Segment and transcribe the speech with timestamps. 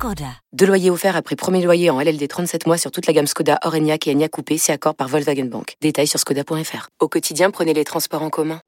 [0.00, 0.32] Skoda.
[0.54, 3.58] Deux loyers offerts après premier loyer en LLD 37 mois sur toute la gamme Skoda,
[3.66, 5.74] Orenia et Enya Coupé, c'est accord par Volkswagen Bank.
[5.82, 6.88] Détails sur skoda.fr.
[7.00, 8.60] Au quotidien, prenez les transports en commun.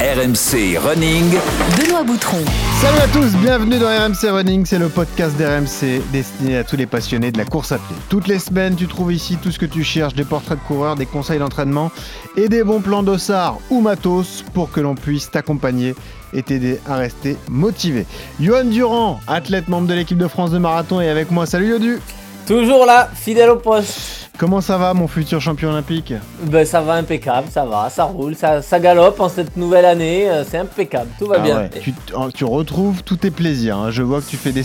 [0.00, 1.38] RMC Running.
[1.78, 2.42] Benoît Boutron.
[2.80, 6.86] Salut à tous, bienvenue dans RMC Running, c'est le podcast d'RMC destiné à tous les
[6.86, 7.94] passionnés de la course à pied.
[8.08, 10.96] Toutes les semaines, tu trouves ici tout ce que tu cherches, des portraits de coureurs,
[10.96, 11.92] des conseils d'entraînement
[12.36, 15.94] et des bons plans d'ossard ou matos pour que l'on puisse t'accompagner
[16.32, 18.06] et t'aider à rester motivé.
[18.40, 21.46] Johan Durand, athlète membre de l'équipe de France de marathon est avec moi.
[21.46, 21.98] Salut Yodu
[22.46, 24.29] Toujours là, fidèle au poste.
[24.40, 28.34] Comment ça va mon futur champion olympique Ben ça va impeccable, ça va, ça roule,
[28.34, 31.56] ça, ça galope en cette nouvelle année, euh, c'est impeccable, tout va Ah bien.
[31.58, 31.92] ouais, tu,
[32.32, 33.76] tu retrouves tous tes plaisirs.
[33.76, 33.90] hein.
[33.90, 34.62] Je vois que tu fais des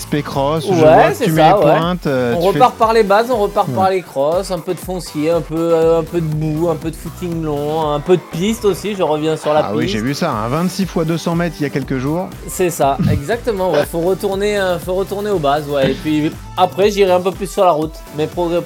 [0.61, 1.77] je Ouais, vois que c'est tu mets ça, les ouais.
[1.77, 2.07] pointes.
[2.07, 4.79] euh, On fais- repart par les bases, on repart par les crosses, un peu de
[4.79, 8.15] foncier, un peu, euh, un peu de boue, un peu de footing long, un peu
[8.15, 9.97] de piste aussi, je reviens sur la Ah oui, piste.
[9.97, 12.29] j'ai vu ça, un 26 x 200 mètres il y a quelques jours.
[12.47, 16.91] C'est ça, exactement, ouais, faut retourner, euh, faut retourner aux bases, ouais, et puis après
[16.91, 18.61] j'irai un peu plus sur la route, mais progrès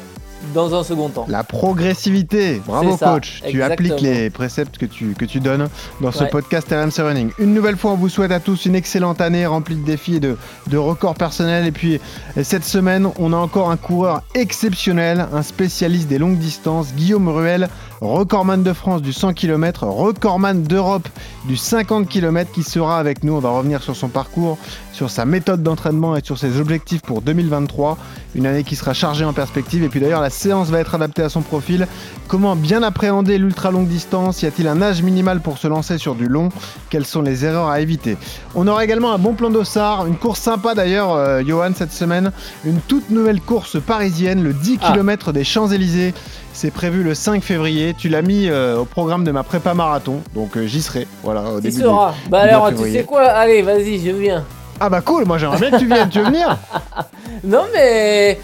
[0.54, 1.26] dans un second temps.
[1.28, 3.42] La progressivité, bravo ça, coach.
[3.50, 5.68] Tu appliques les préceptes que tu, que tu donnes
[6.02, 6.30] dans ce Ouais.
[6.30, 7.32] podcast RMC Running.
[7.40, 10.20] Une nouvelle fois, on vous souhaite à tous une excellente année remplie de défis et
[10.20, 11.66] de, de records personnels.
[11.66, 12.00] Et puis
[12.44, 17.70] cette semaine, on a encore un coureur exceptionnel, un spécialiste des longues distances, Guillaume Ruel,
[18.02, 21.08] recordman de France du 100 km, recordman d'Europe
[21.46, 23.34] du 50 km qui sera avec nous.
[23.34, 24.58] On va revenir sur son parcours,
[24.94, 27.98] sur sa méthode d'entraînement et sur ses objectifs pour 2023.
[28.36, 29.84] Une année qui sera chargée en perspective.
[29.84, 31.88] Et puis d'ailleurs, la séance va être adaptée à son profil.
[32.28, 34.44] Comment bien appréhender l'ultra longue distance?
[34.44, 36.50] Y a-t-il un âge minimal pour se lancer sur du long?
[36.90, 38.18] Quelles sont les erreurs à éviter?
[38.56, 42.32] On aura également un bon plan d'ossard, une course sympa d'ailleurs, euh, Johan, cette semaine.
[42.66, 44.92] Une toute nouvelle course parisienne, le 10 Ah.
[44.94, 46.14] km des Champs-Élysées.
[46.62, 47.94] C'est prévu le 5 février.
[47.98, 51.08] Tu l'as mis euh, au programme de ma prépa marathon, donc euh, j'y serai.
[51.24, 51.74] Voilà, au début.
[51.74, 52.14] du- seras.
[52.30, 53.22] Bah du alors, tu sais quoi?
[53.28, 54.44] Allez, vas-y, je viens.
[54.78, 56.10] Ah bah cool, moi j'aimerais bien que tu viennes.
[56.10, 56.58] tu veux venir?
[57.46, 58.38] Non mais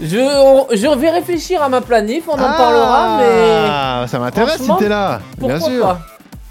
[0.00, 4.62] je, on- je vais réfléchir à ma planif, on en Ah, parlera, mais ça m'intéresse
[4.62, 5.20] si t'es là.
[5.40, 5.82] pourquoi bien sûr.
[5.82, 5.98] pas?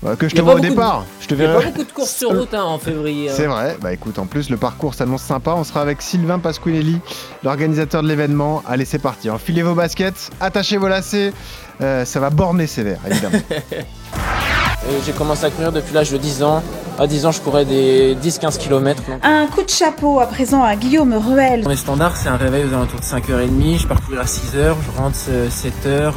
[0.05, 1.03] Bah, que je te vois au de- départ.
[1.19, 3.29] Je te Il y a pas beaucoup de courses sur route hein, en février.
[3.29, 3.33] hein.
[3.35, 3.75] C'est vrai.
[3.81, 5.53] Bah écoute, en plus le parcours s'annonce sympa.
[5.57, 6.99] On sera avec Sylvain Pasquinelli,
[7.43, 8.61] l'organisateur de l'événement.
[8.67, 9.29] Allez, c'est parti.
[9.31, 11.33] Enfilez vos baskets, attachez vos lacets.
[11.81, 13.39] Euh, ça va borner sévère, évidemment.
[14.87, 16.61] Euh, J'ai commencé à courir depuis l'âge de 10 ans.
[16.99, 19.01] À 10 ans, je courais des 10-15 km.
[19.23, 21.67] Un coup de chapeau à présent à Guillaume Ruel.
[21.67, 23.79] Mes standards, c'est un réveil aux alentours de 5h30.
[23.79, 25.15] Je pars courir à 6h, je rentre
[25.49, 26.13] 7h,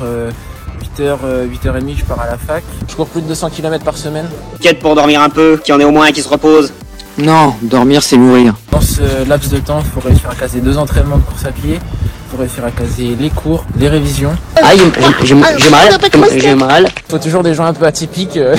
[0.98, 1.16] 8h,
[1.48, 2.64] 8h30, je pars à la fac.
[2.88, 4.26] Je cours plus de 200 km par semaine.
[4.60, 6.72] Quête pour dormir un peu, qu'il y en ait au moins un qui se repose.
[7.18, 8.54] Non, dormir c'est mourir.
[8.70, 11.52] Dans ce laps de temps, il faut réussir à caser deux entraînements de course à
[11.52, 11.74] pied.
[11.74, 14.32] Il faut réussir à caser les cours, les révisions.
[14.56, 14.72] Ah,
[15.24, 15.54] j'ai mal,
[16.36, 16.88] j'ai mal.
[17.08, 18.56] Il faut toujours des gens un peu atypiques, euh,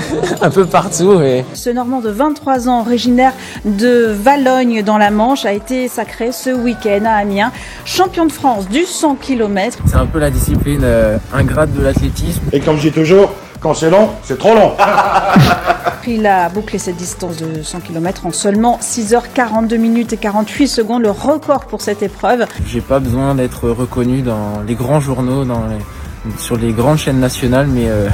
[0.40, 1.20] un peu partout.
[1.20, 1.44] Et...
[1.54, 3.32] Ce Normand de 23 ans, originaire
[3.64, 7.52] de Valogne dans la Manche, a été sacré ce week-end à Amiens,
[7.84, 9.78] champion de France du 100 km.
[9.86, 12.42] C'est un peu la discipline euh, ingrate de l'athlétisme.
[12.52, 14.72] Et comme je dis toujours, quand c'est long, c'est trop long.
[16.06, 21.02] Il a bouclé cette distance de 100 km en seulement 6h42 minutes et 48 secondes,
[21.02, 22.44] le record pour cette épreuve.
[22.66, 27.20] J'ai pas besoin d'être reconnu dans les grands journaux, dans les- sur les grandes chaînes
[27.20, 28.08] nationales, mais euh,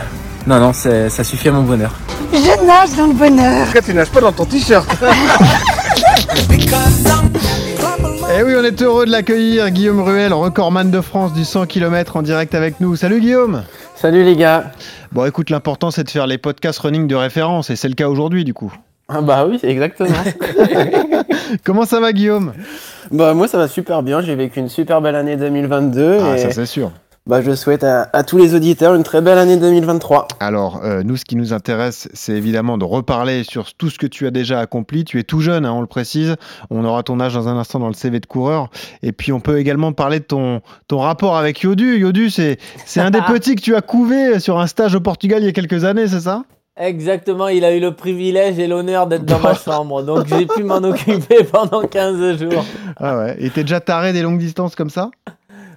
[0.49, 1.93] non, non, c'est- ça suffit à mon bonheur.
[2.33, 3.65] Je nage dans le bonheur.
[3.65, 4.89] Pourquoi tu nages pas dans ton t-shirt
[8.31, 9.71] Et Eh oui, on est heureux de l'accueillir.
[9.71, 12.97] Guillaume Ruel, recordman de France du 100 km en direct avec nous.
[12.97, 13.63] Salut Guillaume.
[13.97, 14.73] Salut les gars.
[15.13, 18.09] Bon, écoute, l'important c'est de faire les podcasts running de référence et c'est le cas
[18.09, 18.73] aujourd'hui du coup.
[19.09, 20.11] Ah bah oui, exactement.
[21.65, 22.53] Comment ça va Guillaume?
[23.11, 26.39] Bah moi ça va super bien, j'ai vécu une super belle année 2022 Ah, et
[26.39, 26.93] ça c'est sûr.
[27.29, 30.29] Bah je souhaite à, à tous les auditeurs une très belle année 2023.
[30.41, 34.07] Alors, euh, nous, ce qui nous intéresse, c'est évidemment de reparler sur tout ce que
[34.07, 35.05] tu as déjà accompli.
[35.05, 36.37] Tu es tout jeune, hein, on le précise.
[36.71, 38.71] On aura ton âge dans un instant dans le CV de coureur.
[39.03, 41.99] Et puis, on peut également parler de ton, ton rapport avec Yodu.
[41.99, 45.43] Yodu, c'est c'est un des petits que tu as couvé sur un stage au Portugal
[45.43, 46.45] il y a quelques années, c'est ça?
[46.81, 50.63] Exactement, il a eu le privilège et l'honneur d'être dans ma chambre, donc j'ai pu
[50.63, 52.65] m'en occuper pendant 15 jours.
[52.97, 53.37] Ah ouais.
[53.41, 55.11] Et t'es déjà taré des longues distances comme ça?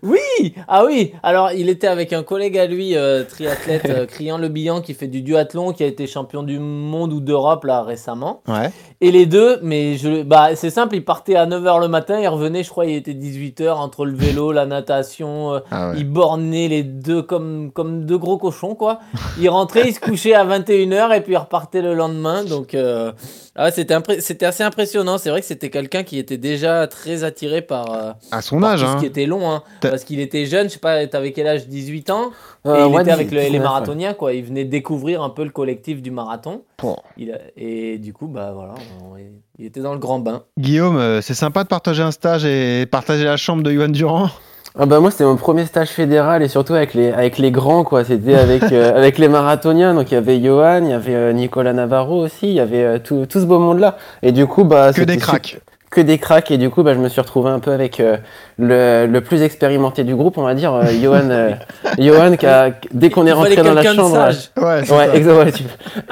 [0.03, 4.37] Oui Ah oui Alors, il était avec un collègue à lui, euh, triathlète, euh, Criant
[4.37, 7.83] Le Bihan, qui fait du duathlon, qui a été champion du monde ou d'Europe là
[7.83, 8.41] récemment.
[8.47, 8.71] Ouais.
[9.01, 12.27] Et les deux, mais je, bah, c'est simple, ils partaient à 9h le matin, ils
[12.27, 15.53] revenaient, je crois, il était 18h entre le vélo, la natation.
[15.53, 15.95] euh, Ah ouais.
[15.97, 18.99] Ils bornaient les deux comme, comme deux gros cochons, quoi.
[19.39, 22.43] Ils rentraient, ils se couchaient à 21h et puis ils repartaient le lendemain.
[22.43, 23.11] Donc, euh,
[23.55, 25.17] ah ouais, c'était, impré- assez impressionnant.
[25.17, 28.71] C'est vrai que c'était quelqu'un qui était déjà très attiré par, euh, À son par
[28.71, 28.99] âge, tout ce hein.
[28.99, 29.51] qui était long.
[29.51, 29.63] hein.
[29.81, 31.67] Parce qu'il était jeune, je sais pas, t'avais quel âge?
[31.67, 32.31] 18 ans?
[32.65, 33.63] Et Euh, il ouais, était avec le- les 19, ouais.
[33.67, 34.33] marathoniens, quoi.
[34.33, 36.63] Il venait découvrir un peu le collectif du marathon.
[36.81, 36.95] Bon.
[37.17, 39.17] Il a- et du coup, bah voilà, on-
[39.59, 40.43] il était dans le grand bain.
[40.57, 44.29] Guillaume, euh, c'est sympa de partager un stage et partager la chambre de Johan Durand.
[44.79, 47.83] Ah bah moi c'était mon premier stage fédéral et surtout avec les avec les grands
[47.83, 48.05] quoi.
[48.05, 49.93] C'était avec euh, avec les marathoniens.
[49.93, 52.47] Donc il y avait Johan il y avait euh, Nicolas Navarro aussi.
[52.47, 55.01] Il y avait euh, tout, tout ce beau monde là et du coup bah Que
[55.01, 55.59] des cracks.
[55.91, 58.15] Que des cracks et du coup bah je me suis retrouvé un peu avec euh,
[58.57, 61.51] le, le plus expérimenté du groupe on va dire euh, Johan euh,
[61.99, 64.51] Johan qui a dès qu'on est rentré dans la chambre sage.
[64.57, 65.15] Ouais, c'est ouais, ça.
[65.15, 65.63] exact, ouais, tu-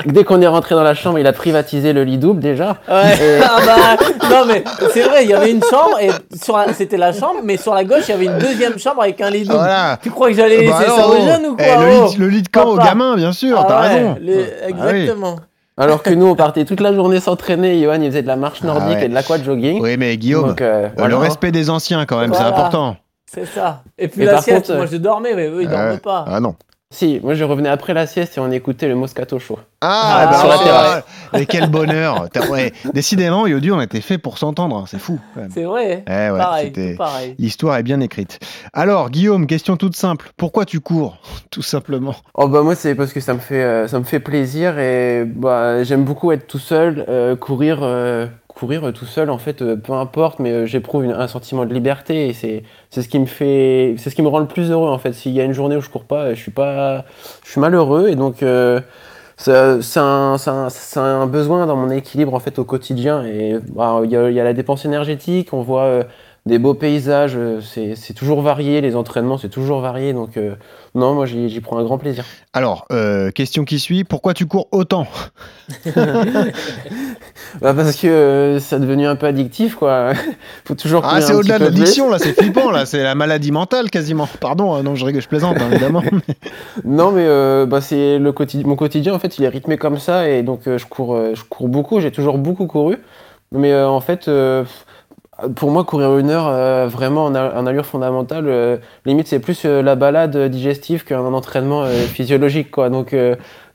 [0.06, 3.14] dès qu'on est rentré dans la chambre il a privatisé le lit double déjà Ouais.
[3.22, 6.74] Et- Ah bah, non mais c'est vrai, il y avait une chambre et sur la-
[6.74, 9.30] c'était la chambre, mais sur la gauche il y avait une deuxième chambre avec un
[9.30, 9.56] lit double.
[9.60, 9.98] Voilà.
[10.04, 12.08] Tu crois que j'allais laisser Bah ça alors, aux jeunes ou eh, quoi le, oh
[12.10, 14.18] lit, le lit de camp aux gamins, bien sûr, Ah t'as ouais, raison.
[14.22, 14.46] les-
[14.78, 15.10] Ah oui.
[15.80, 18.62] Alors que nous on partait toute la journée s'entraîner Johan il faisait de la marche
[18.64, 19.06] nordique ouais.
[19.06, 22.20] et de l'aquat jogging Oui, mais Guillaume, Donc, euh, voilà, le respect des anciens quand
[22.20, 22.98] même, c'est important.
[23.32, 23.84] C'est ça.
[23.98, 25.92] Et puis Mais la par sieste, contre, moi je dormais, mais eux ils Ah dormaient
[25.92, 25.98] ouais.
[26.00, 26.26] pas.
[26.28, 26.56] Ah non.
[26.92, 29.60] Si, moi je revenais après la sieste et on écoutait le Moscato Show.
[29.80, 31.04] Ah, Ah, bah sur la terrasse.
[31.34, 32.28] Mais quel bonheur.
[32.50, 32.74] Ouais.
[32.96, 35.20] Décidément, Yodu, on était fait pour s'entendre, hein, c'est fou.
[35.54, 36.04] C'est vrai.
[36.08, 37.36] Eh ouais, pareil.
[37.38, 38.40] L'histoire est bien écrite.
[38.74, 40.32] Alors, Guillaume, question toute simple.
[40.36, 41.20] Pourquoi tu cours
[41.52, 42.16] Tout simplement?
[42.34, 45.26] Oh bah moi c'est parce que ça me fait euh, ça me fait plaisir et
[45.26, 48.26] bah j'aime beaucoup être tout seul, euh, courir euh,
[48.60, 51.74] courir euh, tout seul en fait euh, peu importe mais euh, j'éprouve un sentiment de
[51.74, 54.70] liberté et c'est c'est ce qui me fait c'est ce qui me rend le plus
[54.72, 55.14] heureux en fait.
[55.14, 57.06] S'il y a une journée où je cours pas, je suis pas
[57.46, 58.82] je suis malheureux et donc euh,
[59.38, 63.58] c'est un, c'est un- c'est un besoin dans mon équilibre en fait au quotidien et
[63.74, 66.04] bah, il y, a, il y a la dépense énergétique, on voit euh,
[66.46, 70.56] des beaux paysages, euh, c'est c'est toujours varié, les entraînements c'est toujours varié donc euh,
[70.94, 72.26] non moi j'y j'y prends un grand plaisir.
[72.52, 74.04] Alors, euh, question qui suit.
[74.04, 75.08] Pourquoi tu cours autant?
[77.62, 80.14] Bah parce que euh, ça devenu un peu addictif quoi.
[80.66, 82.86] Faut toujours Ah, c'est au-delà de l'addiction, là, c'est flippant, là.
[82.90, 84.28] C'est la maladie mentale, quasiment.
[84.40, 86.04] Pardon, hein, non, je je plaisante, hein, évidemment.
[86.86, 89.98] Non mais euh, bah c'est le quotidien mon quotidien en fait il est rythmé comme
[89.98, 92.98] ça et donc euh, je cours euh, je cours beaucoup j'ai toujours beaucoup couru
[93.52, 94.30] mais en fait
[95.56, 99.40] pour moi courir une heure euh, vraiment en, a- en allure fondamentale euh, limite c'est
[99.40, 102.90] plus euh, la balade digestive qu'un entraînement physiologique quoi.
[102.90, 103.16] Donc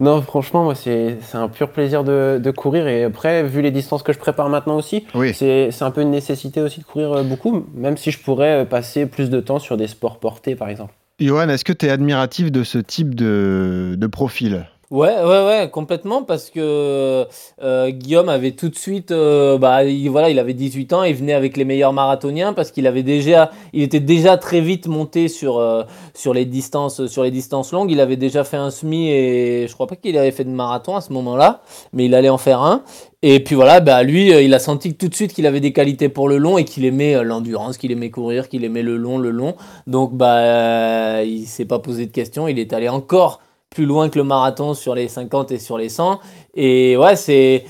[0.00, 2.87] non franchement moi c'est un pur plaisir de, de courir.
[2.88, 5.32] Et après vu les distances que je prépare maintenant aussi Oui.
[5.34, 9.06] c'est c'est un peu une nécessité aussi de courir beaucoup même si je pourrais passer
[9.06, 10.93] plus de temps sur des sports portés par exemple.
[11.20, 14.66] Johan, est-ce que tu es admiratif de ce type de, de profil?
[14.90, 17.26] Ouais, ouais, ouais, complètement, parce que
[17.62, 21.14] euh, Guillaume avait tout de suite, euh, bah, il, voilà, il avait 18 ans, il
[21.14, 25.28] venait avec les meilleurs marathoniens parce qu'il avait déjà, il était déjà très vite monté
[25.28, 27.90] sur euh, sur les distances, sur les distances longues.
[27.90, 30.96] Il avait déjà fait un semi et je crois pas qu'il avait fait de marathon
[30.96, 31.62] à ce moment-là,
[31.94, 32.82] mais il allait en faire un.
[33.22, 36.10] Et puis voilà, bah lui, il a senti tout de suite qu'il avait des qualités
[36.10, 39.30] pour le long et qu'il aimait l'endurance, qu'il aimait courir, qu'il aimait le long, le
[39.30, 39.54] long.
[39.87, 43.40] Donc bah, il s'est pas posé de questions, il est allé encore
[43.75, 46.21] plus loin que le marathon sur les 50 et sur les 100.
[46.55, 47.65] Et ouais, c'est,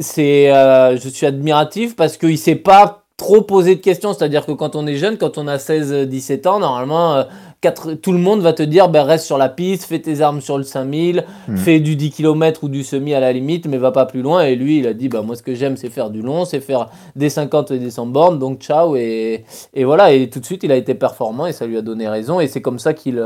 [0.00, 4.12] c'est, euh, je suis admiratif parce qu'il s'est pas trop posé de questions.
[4.12, 7.22] C'est-à-dire que quand on est jeune, quand on a 16-17 ans, normalement, euh,
[7.62, 10.42] quatre- tout le monde va te dire ben, reste sur la piste, fais tes armes
[10.42, 11.56] sur le 5000, Mhm.
[11.56, 14.44] fais du 10 km ou du semi à la limite, mais va pas plus loin.
[14.44, 16.60] Et lui, il a dit bah, moi, ce que j'aime, c'est faire du long, c'est
[16.60, 18.38] faire des 50 et des 100 bornes.
[18.38, 18.96] Donc, ciao.
[18.96, 20.12] Et, et voilà.
[20.12, 22.38] Et tout de suite, il a été performant et ça lui a donné raison.
[22.40, 23.18] Et c'est comme ça qu'il.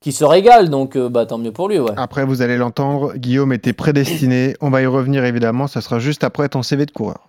[0.00, 1.78] Qu'il se régale, donc euh, bah, tant mieux pour lui.
[1.78, 1.90] Ouais.
[1.98, 4.56] Après, vous allez l'entendre, Guillaume était prédestiné.
[4.62, 7.28] On va y revenir évidemment, ça sera juste après ton CV de coureur.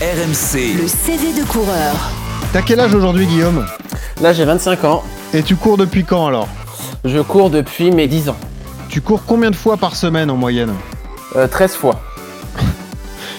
[0.00, 1.94] RMC, Le CV de coureur.
[2.52, 3.64] T'as quel âge aujourd'hui, Guillaume?
[4.20, 5.02] Là j'ai 25 ans
[5.32, 6.48] Et tu cours depuis quand alors?
[7.04, 8.36] Je cours depuis mes 10 ans
[8.90, 10.74] Tu cours combien de fois par semaine en moyenne?
[11.36, 12.00] Euh, 13 fois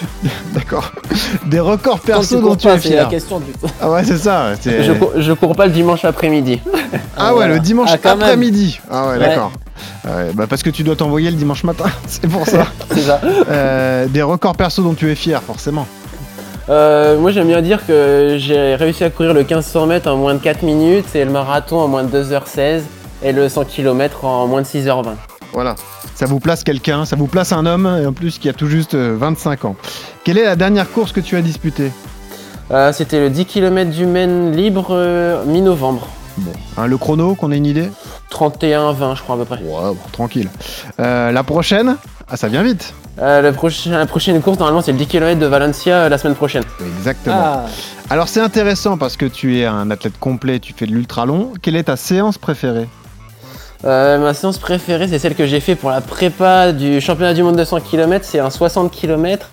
[0.54, 0.92] D'accord.
[1.46, 3.08] Des records perso tu dont tu pas, es c'est la fier.
[3.08, 3.40] question.
[3.40, 3.66] du coup.
[3.80, 4.54] Ah ouais, c'est ça.
[4.64, 6.60] je, cours, je cours pas le dimanche après-midi
[7.16, 7.54] Ah ouais, voilà.
[7.54, 8.80] le dimanche Ah, après-midi.
[8.90, 9.18] Ah ouais, Ouais.
[9.18, 9.52] d'accord.
[10.04, 12.66] Ouais, bah parce que tu dois t'envoyer le dimanche matin, c'est pour ça.
[12.90, 15.86] c'est ça Euh, des records perso dont tu es fier, forcément.
[16.68, 20.34] Euh, moi j'aime bien dire que j'ai réussi à courir le 1500 mètres en moins
[20.34, 22.82] de 4 minutes et le marathon en moins de 2h16
[23.24, 25.04] et le 100 km en moins de 6h20.
[25.52, 25.74] Voilà.
[26.14, 28.66] Ça vous place quelqu'un, ça vous place un homme, et en plus qui a tout
[28.68, 29.76] juste euh, 25 ans.
[30.24, 31.90] Quelle est la dernière course que tu as disputée?
[32.70, 36.06] Euh, C'était le 10 km du Maine libre euh, mi-novembre.
[36.36, 36.52] Bon.
[36.76, 37.90] Hein, le chrono, qu'on ait une idée?
[38.30, 39.56] 31-20, je crois à peu près.
[39.56, 40.48] Ouais, bon, tranquille.
[41.00, 41.96] Euh, la prochaine?
[42.28, 42.94] Ah, ça vient vite.
[43.18, 46.16] Euh, le prochain, la prochaine course, normalement, c'est le 10 km de Valencia euh, la
[46.16, 46.62] semaine prochaine.
[46.98, 47.36] Exactement.
[47.36, 47.66] Ah,
[48.08, 51.52] Alors c'est intéressant parce que tu es un athlète complet, tu fais de l'ultra long.
[51.60, 52.86] Quelle est ta séance préférée?
[53.84, 57.42] Euh, ma séance préférée, c'est celle que j'ai fait pour la prépa du championnat du
[57.42, 58.24] monde de 100 km.
[58.28, 59.48] C'est un 60 km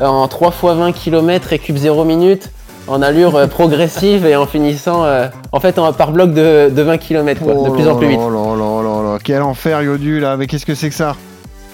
[0.00, 2.50] en 3 x 20 km, récup 0 minutes,
[2.88, 6.82] en allure euh, progressive et en finissant euh, en fait en- par bloc de, de
[6.82, 8.18] 20 km, quoi, de plus en plus vite.
[8.20, 11.14] Oh là là là là, quel enfer Yodu là, mais qu'est-ce que c'est que ça?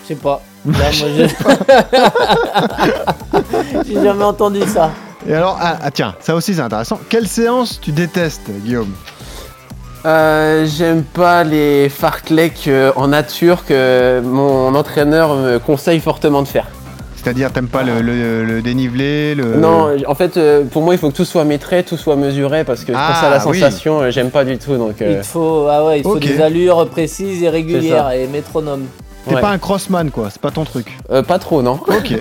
[0.02, 0.42] Je sais pas.
[0.66, 1.28] Là, moi, j'ai-
[3.94, 4.90] j'ai jamais entendu ça.
[5.28, 6.98] Et alors, ah, ah, tiens, ça aussi c'est intéressant.
[7.08, 8.92] Quelle séance tu détestes, Guillaume?
[10.06, 16.48] Euh, J'aime pas les fartleks euh, en nature que mon entraîneur me conseille fortement de
[16.48, 16.66] faire.
[17.16, 19.56] C'est-à-dire, t'aimes pas le, le- le dénivelé le...
[19.56, 22.62] Non, en fait, euh, pour moi, il faut que tout soit métré, tout soit mesuré,
[22.62, 23.58] parce que Ah, quand ça a la oui.
[23.58, 24.76] sensation, euh, j'aime pas du tout.
[24.76, 28.84] Donc, Il te faut, ah ouais, il faut des allures précises et régulières et métronomes.
[29.28, 29.40] T'es ouais.
[29.40, 30.96] pas un crossman quoi, c'est pas ton truc.
[31.10, 31.80] Euh, pas trop, non.
[31.88, 32.12] Ok.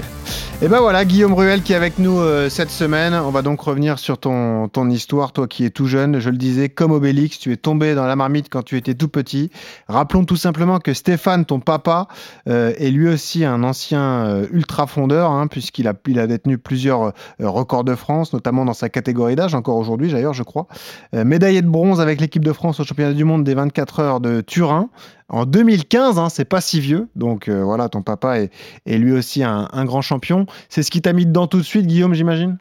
[0.61, 3.13] Et ben voilà, Guillaume Ruel qui est avec nous euh, cette semaine.
[3.13, 6.19] On va donc revenir sur ton, histoire, toi qui es tout jeune.
[6.19, 9.09] Je le disais, comme Obélix, tu es tombé dans la marmite quand tu étais tout
[9.09, 9.51] petit.
[9.89, 12.07] Rappelons tout simplement que Stéphane, ton papa,
[12.47, 16.57] euh, est lui aussi un ancien euh, ultra fondeur, hein, puisqu'il a, il a détenu
[16.57, 20.67] plusieurs euh, records de France, notamment dans sa catégorie d'âge, encore aujourd'hui d'ailleurs, je crois.
[21.11, 24.39] Médaillé de bronze avec l'équipe de France au championnat du monde des 24 heures de
[24.39, 24.89] Turin.
[25.29, 28.51] En 2015, hein, c'est pas si vieux, donc euh, voilà, ton papa est,
[28.85, 30.45] est lui aussi un, un grand champion.
[30.69, 32.57] C'est ce qui t'a mis dedans tout de suite, Guillaume, j'imagine?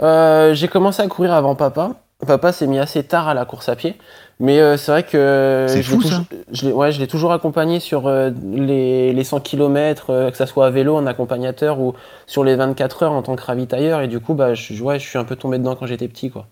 [0.00, 1.94] Euh, j'ai commencé à courir avant papa.
[2.24, 3.96] Papa s'est mis assez tard à la course à pied.
[4.40, 6.08] Mais euh, c'est vrai que C'est je l'ai fou,
[6.52, 10.66] je l'ai ouais, je l'ai toujours accompagné sur les, les 100 km, que ça soit
[10.66, 11.94] à vélo en accompagnateur ou
[12.26, 14.00] sur les 24 heures en tant que ravitailleur.
[14.02, 16.30] Et du coup, bah, je, ouais, je suis un peu tombé dedans quand j'étais petit.
[16.30, 16.46] quoi.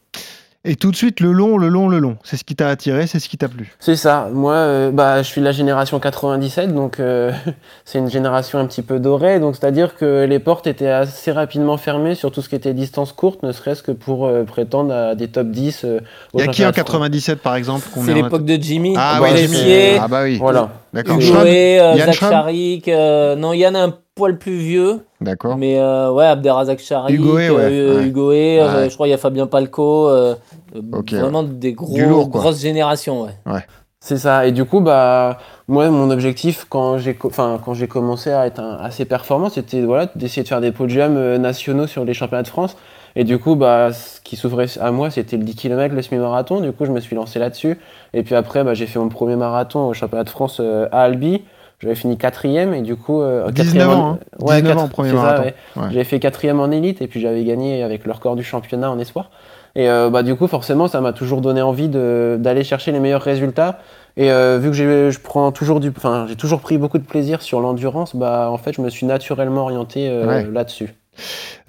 [0.69, 2.17] Et tout de suite, le long, le long, le long.
[2.25, 3.73] C'est ce qui t'a attiré, c'est ce qui t'a plu.
[3.79, 4.29] C'est ça.
[4.33, 7.31] Moi, euh, bah, je suis de la génération 97, donc euh,
[7.85, 9.39] c'est une génération un petit peu dorée.
[9.39, 13.13] Donc, c'est-à-dire que les portes étaient assez rapidement fermées sur tout ce qui était distance
[13.13, 15.85] courte, ne serait-ce que pour euh, prétendre à des top 10.
[15.85, 16.01] euh,
[16.35, 16.87] Il y a qui en championnat de France.
[16.87, 20.39] 97, par exemple qu'on C'est l'époque de Jimmy, Ah ouais, Gressier, Ah bah oui.
[20.39, 20.71] Voilà.
[20.97, 21.47] D'accord.
[21.47, 22.89] Et, euh, Yann Zach Charik.
[22.89, 25.57] euh, non, Yann est un poil plus vieux, D'accord.
[25.59, 28.07] mais euh, ouais, Abderrazak Charik, Hugoé, ouais, euh, ouais.
[28.07, 28.89] Hugoé, euh, Ouais.
[28.91, 30.11] je crois qu'il y a Fabien Palco.
[30.73, 33.23] vraiment des gros, lourd, grosses générations.
[33.47, 33.61] Ouais.
[34.01, 34.47] C'est ça.
[34.47, 35.39] Et du coup, bah,
[35.69, 39.83] moi, mon objectif quand j'ai, enfin, quand j'ai commencé à être un- assez performant, c'était
[39.83, 42.77] voilà, d'essayer de faire des podiums nationaux sur les championnats de France.
[43.17, 46.61] Et du coup, bah, ce qui s'ouvrait à moi, c'était le 10 km, le semi-marathon.
[46.61, 47.79] Du coup, je me suis lancé là-dessus.
[48.15, 51.01] Et puis après, bah, j'ai fait mon premier marathon au championnat de France euh, à
[51.03, 51.43] Albi.
[51.81, 54.19] J'avais fini quatrième et du coup, euh, 19 quatrième en- ans, hein.
[54.41, 55.43] Ouais, 19 ans, quatre- premier marathon.
[55.45, 55.55] ouais.
[55.77, 55.83] Ouais.
[55.91, 58.99] J'avais fait quatrième en élite et puis j'avais gagné avec le record du championnat en
[58.99, 59.31] espoir.
[59.75, 63.01] Et euh, bah, du coup, forcément, ça m'a toujours donné envie de- d'aller chercher les
[63.01, 63.79] meilleurs résultats.
[64.17, 67.05] Et euh, vu que j'ai- je prends toujours du, enfin, j'ai toujours pris beaucoup de
[67.05, 70.47] plaisir sur l'endurance, bah, en fait, je me suis naturellement orienté euh, Ouais.
[70.51, 70.95] là-dessus.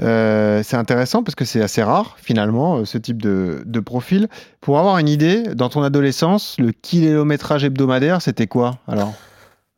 [0.01, 4.27] Euh, c'est intéressant parce que c'est assez rare finalement euh, ce type de, de profil.
[4.61, 9.13] Pour avoir une idée, dans ton adolescence, le kilométrage hebdomadaire, c'était quoi alors?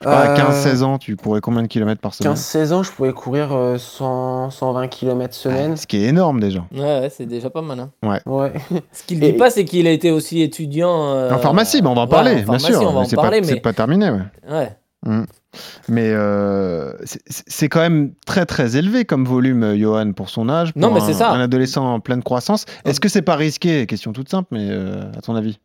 [0.05, 2.33] À Euh, 15-16 ans, tu courais combien de kilomètres par semaine?
[2.33, 5.71] 15-16 ans, je pouvais courir euh, 100, 120 km semaine.
[5.71, 6.65] Ouais, Ce qui est énorme déjà.
[6.73, 7.81] Ouais, ouais, c'est déjà pas mal.
[7.81, 7.89] hein.
[8.25, 8.53] Ouais.
[8.93, 11.09] Ce qu'il dit Et- pas, c'est qu'il a été aussi étudiant.
[11.15, 12.81] euh, en pharmacie, bah, on va en ouais, parler, en bien sûr.
[12.81, 14.09] On va mais en c'est parler, pas, mais c'est pas terminé.
[14.09, 14.21] ouais.
[15.05, 15.19] ouais.
[15.87, 20.71] Mais euh, c'est- quand même très très élevé comme volume, euh, Johan, pour son âge.
[20.75, 21.31] Non, pour mais un- c'est ça.
[21.31, 22.65] Un adolescent en pleine croissance.
[22.85, 23.87] Est-ce que c'est pas risqué?
[23.87, 25.59] Question toute simple, mais euh, à ton avis?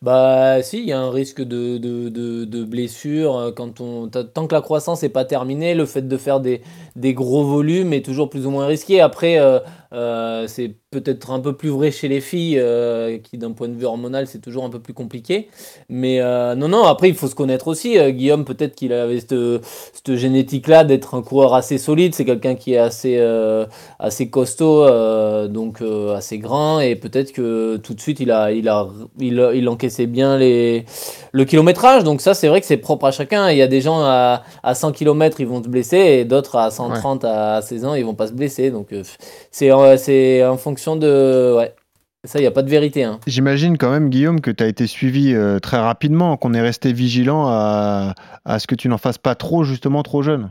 [0.00, 4.46] Bah si, il y a un risque de, de, de, de blessure quand on tant
[4.46, 6.62] que la croissance n'est pas terminée, le fait de faire des,
[6.94, 9.00] des gros volumes est toujours plus ou moins risqué.
[9.00, 9.58] Après, euh,
[9.96, 13.74] euh, c'est peut-être un peu plus vrai chez les filles euh, qui, d'un point de
[13.74, 15.48] vue hormonal, c'est toujours un peu plus compliqué.
[15.88, 16.84] Mais euh, non, non.
[16.84, 17.98] Après, il faut se connaître aussi.
[18.12, 19.34] Guillaume, peut-être qu'il avait cette,
[19.92, 22.14] cette génétique-là d'être un coureur assez solide.
[22.14, 23.16] C'est quelqu'un qui est assez
[23.98, 24.86] assez costaud,
[25.48, 25.82] donc
[26.14, 28.86] assez grand, et peut-être que tout de suite il a, il a,
[29.18, 30.84] il, a- il encaissait bien les,
[31.32, 32.04] le kilométrage.
[32.04, 33.50] Donc ça, c'est vrai que c'est propre à chacun.
[33.50, 36.56] Il y a des gens à, à 100 km, ils vont se blesser, et d'autres
[36.56, 38.70] à 130 à 16 ans, ils vont pas se blesser.
[38.70, 38.88] Donc
[39.50, 41.74] c'est, euh, c'est en fonction de, ouais.
[42.24, 43.04] Ça, il n'y a pas de vérité.
[43.04, 43.20] Hein.
[43.26, 46.92] J'imagine quand même, Guillaume, que tu as été suivi euh, très rapidement, qu'on est resté
[46.92, 48.14] vigilant à,
[48.44, 50.50] à ce que tu n'en fasses pas trop, justement, trop jeune.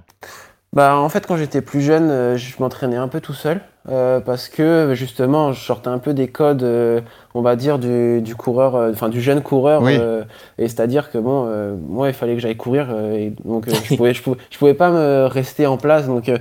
[0.72, 4.20] Bah, en fait, quand j'étais plus jeune, euh, je m'entraînais un peu tout seul euh,
[4.20, 7.00] parce que justement, je sortais un peu des codes, euh,
[7.34, 9.82] on va dire, du, du coureur, euh, enfin du jeune coureur.
[9.82, 9.96] Oui.
[10.00, 10.24] euh,
[10.58, 13.72] et c'est-à-dire que bon, euh, moi, il fallait que j'aille courir, euh, et donc euh,
[13.86, 16.08] je pouvais, je pouvais, je pouvais pas me rester en place.
[16.08, 16.38] Donc, euh,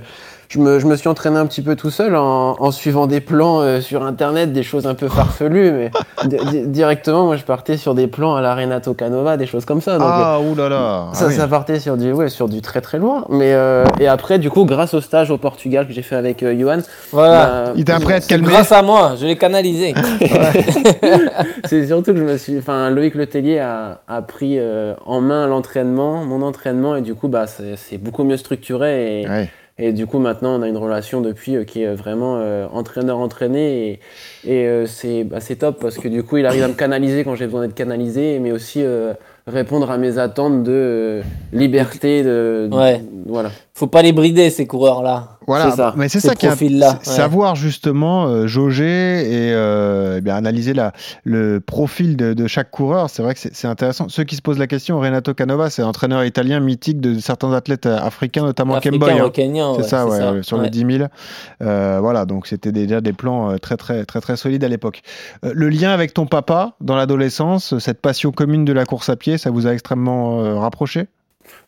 [0.49, 3.19] je me, je me suis entraîné un petit peu tout seul en, en suivant des
[3.19, 5.91] plans euh, sur internet, des choses un peu farfelues, mais
[6.25, 9.65] di- di- directement, moi je partais sur des plans à la Renato Canova, des choses
[9.65, 9.97] comme ça.
[9.97, 11.07] Donc, Ah, euh, oulala.
[11.13, 11.35] ça, Ah oui.
[11.35, 13.25] ça partait sur du, ouais, sur du très très loin.
[13.29, 16.43] Mais, euh, et après, du coup, grâce au stage au Portugal que j'ai fait avec
[16.43, 16.79] euh, Johan,
[17.11, 17.73] Voilà.
[17.75, 18.47] Il t'a appris à te calmer.
[18.47, 19.93] grâce à moi, je l'ai canalisé.
[21.65, 25.47] c'est surtout que je me suis, enfin, Loïc Letellier a, a pris euh, en main
[25.47, 29.21] l'entraînement, mon entraînement, et du coup, bah, c'est c'est beaucoup mieux structuré.
[29.21, 29.49] Et, Ouais.
[29.77, 33.99] Et du coup, maintenant, on a une relation depuis euh, qui est vraiment euh, entraîneur-entraîné.
[34.45, 37.23] Et, et euh, c'est bah, top parce que du coup, il arrive à me canaliser
[37.25, 39.13] quand j'ai besoin d'être canalisé, mais aussi euh,
[39.47, 42.23] répondre à mes attentes de euh, liberté.
[42.23, 43.01] De, de- Ouais.
[43.25, 43.51] voilà.
[43.77, 45.31] Faut pas les brider, ces coureurs-là.
[45.47, 45.93] Voilà, C'est ça.
[45.97, 46.47] mais c'est Ces ça qui
[46.99, 47.05] ouais.
[47.05, 50.93] savoir justement euh, jauger et euh, eh bien analyser la,
[51.25, 53.09] le profil de, de chaque coureur.
[53.09, 54.07] C'est vrai que c'est intéressant.
[54.07, 57.85] Ceux qui se posent la question, Renato Canova, c'est entraîneur italien mythique de certains athlètes
[57.85, 59.11] euh, africains, notamment Kemboy.
[59.11, 59.29] hein.
[59.75, 60.63] C'est ouais, ça, ouais, sur Ouais.
[60.63, 61.09] le 10 000.
[61.61, 65.01] Euh, voilà, donc c'était déjà des plans euh, très, très, très, très solides à l'époque.
[65.43, 69.17] Euh, le lien avec ton papa dans l'adolescence, cette passion commune de la course à
[69.17, 71.07] pied, ça vous a extrêmement euh, rapproché?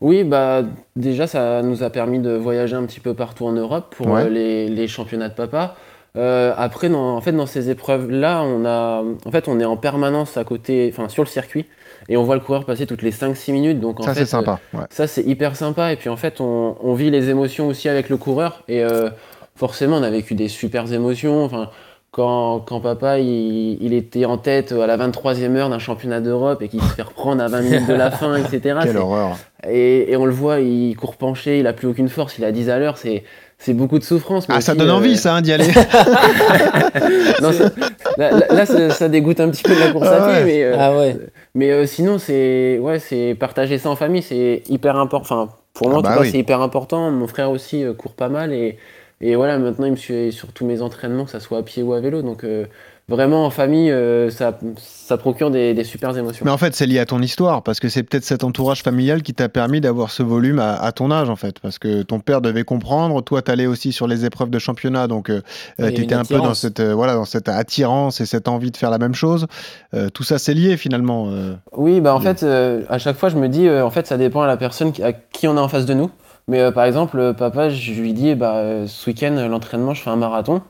[0.01, 0.63] Oui, bah
[0.95, 4.23] déjà ça nous a permis de voyager un petit peu partout en Europe pour Ouais.
[4.23, 5.75] euh, les, les championnats de papa.
[6.15, 9.77] Euh, après, dans, en fait, dans ces épreuves-là, on a, en fait, on est en
[9.77, 11.67] permanence à côté, enfin sur le circuit,
[12.09, 13.79] et on voit le coureur passer toutes les 5-6 minutes.
[13.79, 14.59] Donc en Ça, c'est sympa.
[14.73, 14.79] ouais.
[14.81, 15.93] euh, ça c'est hyper sympa.
[15.93, 18.63] Et puis en fait, on, on vit les émotions aussi avec le coureur.
[18.67, 19.09] Et euh,
[19.55, 21.43] forcément, on a vécu des super émotions.
[21.43, 21.69] Enfin,
[22.11, 26.61] quand, quand papa il, il était en tête à la 23e heure d'un championnat d'Europe
[26.61, 28.59] et qu'il se fait reprendre à 20 minutes de la fin, etc.
[28.83, 29.37] Quelle c'est- horreur.
[29.69, 32.51] et, et on le voit, il court penché, il a plus aucune force, il a
[32.51, 33.23] 10 à l'heure, c'est
[33.59, 34.47] c'est beaucoup de souffrance.
[34.47, 35.65] mais Ah, ça donne euh, envie, ça, hein, d'y aller.
[37.41, 37.71] non, ça-
[38.17, 40.45] là, ça, ça dégoûte un petit peu de la course Ah à pied, ouais.
[40.45, 41.17] mais, euh, Ah ouais.
[41.55, 45.41] mais euh, sinon, c'est ouais, c'est partager ça en famille, c'est hyper important.
[45.41, 46.29] Enfin, pour moi, Ah en bah tout cas, oui.
[46.31, 47.09] c'est hyper important.
[47.11, 48.77] Mon frère aussi euh, court pas mal et,
[49.21, 51.81] et voilà, maintenant, il me suit sur tous mes entraînements, que ça soit à pied
[51.83, 52.21] ou à vélo.
[52.21, 52.65] Donc, euh,
[53.09, 56.43] vraiment, en famille, euh, ça, ça procure des, des super émotions.
[56.45, 59.23] Mais en fait, c'est lié à ton histoire, parce que c'est peut-être cet entourage familial
[59.23, 61.59] qui t'a permis d'avoir ce volume à, à ton âge, en fait.
[61.59, 65.29] Parce que ton père devait comprendre, toi, t'allais aussi sur les épreuves de championnat, donc
[65.31, 65.41] euh,
[65.79, 68.21] Il y a tu une étais un peu dans cette, euh, voilà, dans cette attirance
[68.21, 69.47] et cette envie de faire la même chose.
[69.95, 71.29] Euh, tout ça, c'est lié, finalement.
[71.31, 71.53] euh.
[71.75, 72.23] Oui, bah en Oui.
[72.25, 74.57] fait, euh, à chaque fois, je me dis, euh, en fait, ça dépend à la
[74.57, 76.11] personne qui- à qui on a en face de nous.
[76.47, 80.01] Mais euh, par exemple, euh, papa, je lui dis, bah, euh, ce week-end, l'entraînement, je
[80.01, 80.61] fais un marathon.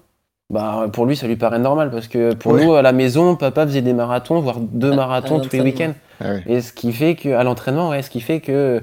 [0.49, 2.65] Bah, pour lui, ça lui paraît normal parce que pour Ouais.
[2.65, 5.61] nous, à la maison, papa faisait des marathons, voire deux À- marathons à tous les
[5.61, 5.93] week-ends.
[6.21, 6.39] Ah oui.
[6.47, 8.81] Et ce qui fait que, à l'entraînement, ouais, ce qui fait que,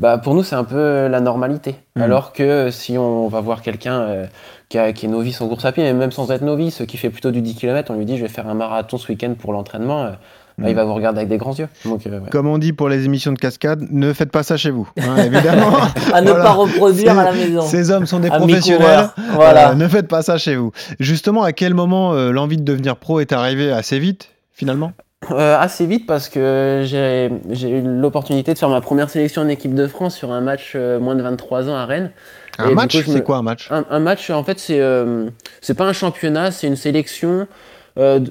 [0.00, 1.76] bah, pour nous, c'est un peu la normalité.
[1.96, 2.02] Mhm.
[2.02, 4.26] Alors que si on va voir quelqu'un euh,
[4.68, 6.96] qui, a- qui est novice en course à pied, et même sans être novice, qui
[6.96, 9.34] fait plutôt du 10 km, on lui dit, je vais faire un marathon ce week-end
[9.38, 10.10] pour l'entraînement, euh,
[10.58, 11.68] il va vous regarder avec des grands yeux.
[11.84, 12.30] Donc, euh, ouais.
[12.30, 15.16] Comme on dit pour les émissions de cascade, ne faites pas ça chez vous, hein,
[15.24, 15.72] évidemment.
[16.12, 16.44] À ne Voilà.
[16.44, 17.62] pas reproduire à la maison.
[17.62, 19.08] Ces hommes sont des Amis professionnels.
[19.32, 19.70] Voilà.
[19.70, 20.70] Euh, ne faites pas ça chez vous.
[21.00, 24.92] Justement, à quel moment euh, l'envie de devenir pro est arrivée assez vite, finalement?
[25.30, 27.30] Assez vite parce que j'ai
[27.70, 31.14] eu l'opportunité de faire ma première sélection en équipe de France sur un match moins
[31.14, 32.10] de 23 ans à Rennes.
[32.58, 33.68] Un Et match, me- c'est quoi un match?
[33.72, 37.48] Un, un match, en fait, c'est pas un championnat, c'est une sélection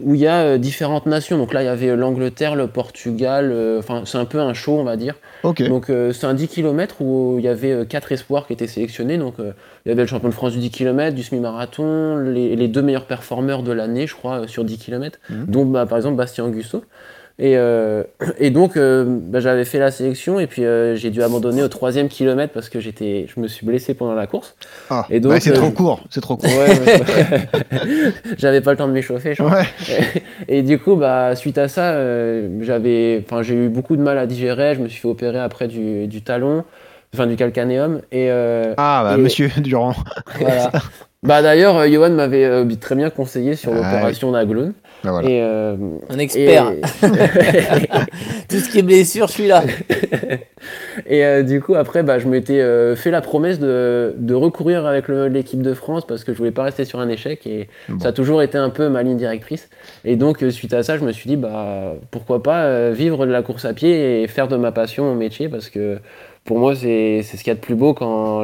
[0.03, 1.37] où il y a euh, différentes nations.
[1.37, 4.53] Donc là, il y avait euh, l'Angleterre, le Portugal, euh, enfin, c'est un peu un
[4.53, 5.15] show, on va dire.
[5.69, 8.67] Donc euh, c'est un 10 km où il y avait euh, quatre espoirs qui étaient
[8.67, 9.17] sélectionnés.
[9.17, 9.53] Donc euh,
[9.85, 12.81] il y avait le champion de France du 10 km, du semi-marathon, les, les deux
[12.81, 15.45] meilleurs performeurs de l'année, je crois, euh, sur 10 km, Mhm.
[15.47, 16.83] dont bah, par exemple Bastien Augusto.
[17.39, 18.03] Et, euh,
[18.37, 21.67] et donc euh, bah, j'avais fait la sélection et puis euh, j'ai dû abandonner au
[21.67, 24.55] troisième kilomètre parce que j'étais, je me suis blessé pendant la course.
[24.91, 26.47] Ah, Et donc, bah, c'est trop court, c'est trop court.
[26.51, 26.77] Ouais,
[28.37, 29.33] j'avais pas le temps de m'échauffer.
[29.41, 29.63] Ouais.
[30.47, 31.95] Et, du coup, bah, suite à ça,
[32.61, 34.75] j'avais, enfin, j'ai eu beaucoup de mal à digérer.
[34.75, 36.63] Je me suis fait opérer après du, du talon,
[37.13, 38.01] enfin du calcanéum.
[38.11, 39.95] Et Ah, bah, Et- monsieur Durand.
[40.39, 40.71] voilà.
[41.23, 44.31] bah d'ailleurs, Johan m'avait très bien conseillé sur Ah, l'opération
[45.03, 45.29] Bah, voilà.
[45.29, 45.75] Et, euh,
[46.09, 46.71] Un expert.
[46.71, 46.81] et-
[48.49, 49.63] Tout ce qui est blessure, je suis là.
[51.07, 54.85] Et euh, du coup, après, bah, je m'étais euh, fait la promesse de, de recourir
[54.85, 57.99] avec l'équipe de France parce que je voulais pas rester sur un échec et Bon.
[57.99, 59.69] ça a toujours été un peu ma ligne directrice.
[60.05, 63.25] Et donc, euh, suite à ça, je me suis dit, bah, pourquoi pas euh, vivre
[63.25, 65.97] de la course à pied et faire de ma passion mon métier parce que
[66.45, 68.43] pour moi, c'est ce qu'il y a de plus beau quand,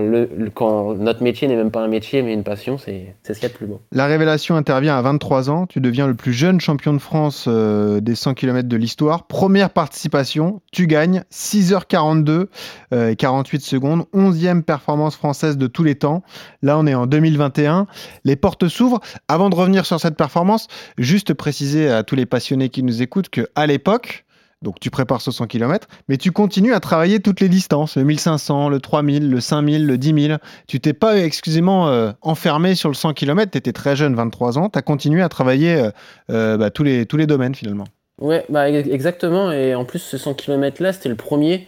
[0.95, 3.51] notre métier n'est même pas un métier mais une passion, c'est c'est ce qu'il y
[3.51, 3.81] a de plus beau.
[3.91, 5.65] La révélation intervient à 23 ans.
[5.67, 9.27] Tu deviens le plus jeune champion de France euh, des 100 km de l'histoire.
[9.27, 12.47] Première participation, tu gagnes 6h42
[12.93, 14.05] euh, et 48 secondes.
[14.13, 16.23] 11e performance française de tous les temps.
[16.61, 17.87] Là, on est en 2021.
[18.23, 19.01] Les portes s'ouvrent.
[19.27, 23.29] Avant de revenir sur cette performance, juste préciser à tous les passionnés qui nous écoutent
[23.29, 24.25] que à l'époque,
[24.61, 28.03] Donc tu prépares ce 100 km, mais tu continues à travailler toutes les distances, le
[28.03, 30.37] 1500, le 3000, le 5000, le 10 000.
[30.67, 34.57] Tu t'es pas excusez-moi euh, enfermé sur le 100 km, tu étais très jeune, 23
[34.57, 35.91] ans, tu as continué à travailler euh,
[36.29, 37.85] euh, bah, tous, les, domaines finalement.
[38.19, 39.49] Ouais, bah, exactement.
[39.53, 41.65] Et en plus, ce 100 km là, c'était le premier.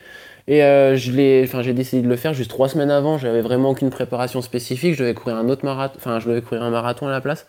[0.50, 3.18] Et euh, j'ai décidé de le faire juste trois semaines avant.
[3.18, 4.96] J'avais vraiment aucune préparation spécifique.
[4.96, 7.48] Je devais courir un marathon, enfin, je devais courir un marathon à la place.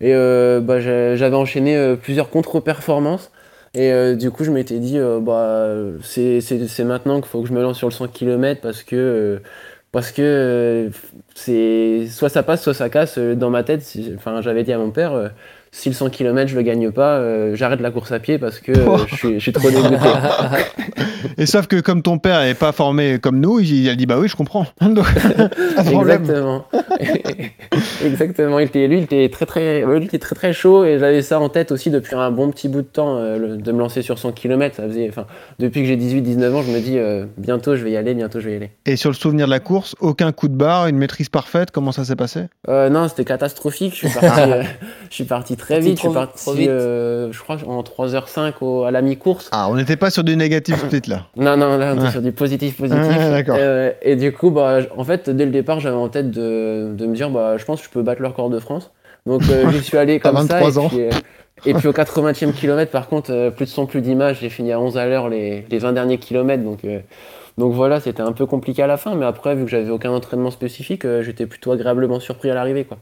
[0.00, 3.30] Et euh, bah, j'avais enchaîné plusieurs contre-performances.
[3.74, 5.68] Et du coup, je m'étais dit, bah,
[6.02, 9.40] c'est maintenant qu'il faut que je me lance sur le 100 km parce que
[9.92, 10.90] parce que
[11.34, 13.18] c'est soit ça passe, soit ça casse.
[13.18, 13.82] Dans ma tête,
[14.16, 15.32] enfin, j'avais dit à mon père,
[15.70, 18.60] si le 100 km je le gagne pas, euh, j'arrête la course à pied parce
[18.60, 19.96] que euh, je, suis, trop dégoûté.
[21.38, 24.18] Et sauf que comme ton père n'est pas formé comme nous, il, a dit bah
[24.18, 24.66] oui, je comprends.
[24.80, 26.64] Exactement.
[28.04, 28.58] Exactement.
[28.58, 31.22] Il était, lui, il était très très, lui, il était très très chaud et j'avais
[31.22, 34.02] ça en tête aussi depuis un bon petit bout de temps euh, de me lancer
[34.02, 34.76] sur 100 km.
[34.76, 35.26] Ça faisait, enfin,
[35.58, 36.98] depuis que j'ai 18-19 ans, je me dis
[37.36, 38.70] bientôt je vais y aller, bientôt je vais y aller.
[38.86, 41.70] Et sur le souvenir de la course, aucun coup de barre, une maîtrise parfaite.
[41.70, 42.46] Comment ça s'est passé?
[42.66, 43.94] Non, c'était catastrophique.
[43.94, 44.42] Je suis parti,
[45.10, 45.96] je suis parti très vite.
[45.96, 49.50] je suis parti, euh, je crois, en 3h05 à la mi-course.
[49.52, 51.26] Ah, on n'était pas sur du négatif split là.
[51.36, 53.02] non, non, là, on était sur du positif, positif.
[53.48, 57.06] Euh, et du coup, bah, en fait, dès le départ, j'avais en tête de, de,
[57.06, 58.90] me dire, bah, je pense que je peux battre le record de France.
[59.26, 60.80] Donc, euh, j'y suis allé comme 23 ça.
[60.80, 60.90] Ans.
[61.66, 64.38] Et puis, au 80e kilomètre, par contre, plus de son, plus d'image.
[64.40, 66.62] J'ai fini à 11 à l'heure les, les 20 derniers kilomètres.
[66.62, 66.80] Donc,
[67.58, 69.14] donc voilà, c'était un peu compliqué à la fin.
[69.16, 72.84] Mais après, vu que j'avais aucun entraînement spécifique, j'étais plutôt agréablement surpris à l'arrivée.
[72.84, 72.98] quoi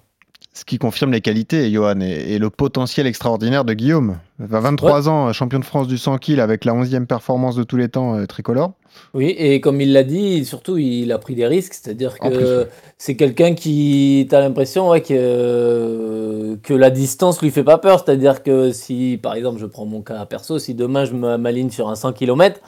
[0.56, 4.18] ce qui confirme les qualités, Johan, et, le potentiel extraordinaire de Guillaume.
[4.38, 7.90] 23 ans, champion de France du 100 kg avec la 11e performance de tous les
[7.90, 8.72] temps euh, tricolore.
[9.14, 11.74] Oui, et comme il l'a dit, surtout, il a pris des risques.
[11.74, 12.66] C'est-à-dire que
[12.98, 18.02] c'est quelqu'un qui, tu as l'impression ouais, que, que la distance lui fait pas peur.
[18.04, 21.88] C'est-à-dire que si, par exemple, je prends mon cas perso, si demain je m'aligne sur
[21.88, 22.60] un 100 km,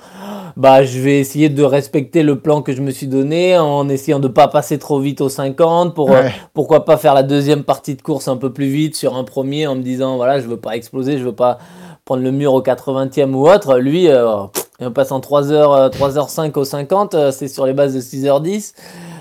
[0.56, 4.18] bah, je vais essayer de respecter le plan que je me suis donné en essayant
[4.18, 7.94] de pas passer trop vite aux 50 pour euh, pourquoi pas faire la deuxième partie
[7.94, 10.56] de course un peu plus vite sur un premier en me disant voilà, je veux
[10.56, 11.58] pas exploser, je veux pas
[12.04, 13.78] prendre le mur au 80e ou autre.
[13.78, 14.44] Lui, euh,
[14.80, 18.74] en passant 3h, 3h5 au 50, euh, c'est sur les bases de 6h10.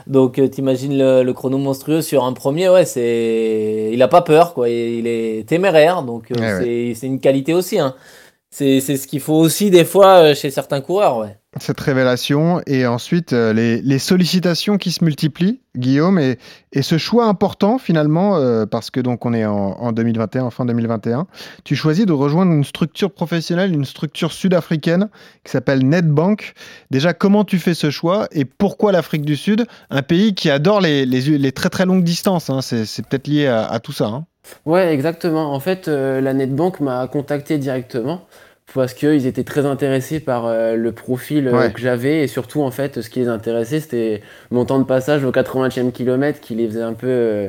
[0.06, 4.54] Donc t'imagines le, le, chrono monstrueux sur un premier, ouais, c'est il a pas peur
[4.54, 7.78] quoi, il est téméraire, donc c'est une qualité aussi.
[7.78, 7.94] Hein.
[8.50, 13.34] C'est ce qu'il faut aussi des fois chez certains coureurs, ouais cette révélation et ensuite
[13.34, 16.38] euh, les, sollicitations qui se multiplient, Guillaume, et,
[16.82, 21.28] ce choix important finalement, euh, parce que donc on est en, 2021, en fin 2021,
[21.64, 25.10] tu choisis de rejoindre une structure professionnelle, une structure sud-africaine
[25.44, 26.54] qui s'appelle Netbank.
[26.92, 30.82] Déjà, comment tu fais ce choix et pourquoi l'Afrique du Sud, un pays qui adore
[30.82, 34.06] les, les, très très longues distances hein, C'est peut-être lié à, tout ça.
[34.06, 34.26] Hein.
[34.66, 35.54] Ouais, exactement.
[35.54, 38.22] En fait, euh, la Netbank m'a contacté directement
[38.74, 42.24] parce qu'ils étaient très intéressés par euh, le profil euh, que j'avais.
[42.24, 45.92] Et surtout en fait ce qui les intéressait c'était mon temps de passage au 80e
[45.92, 47.48] kilomètre qui les faisait un peu euh,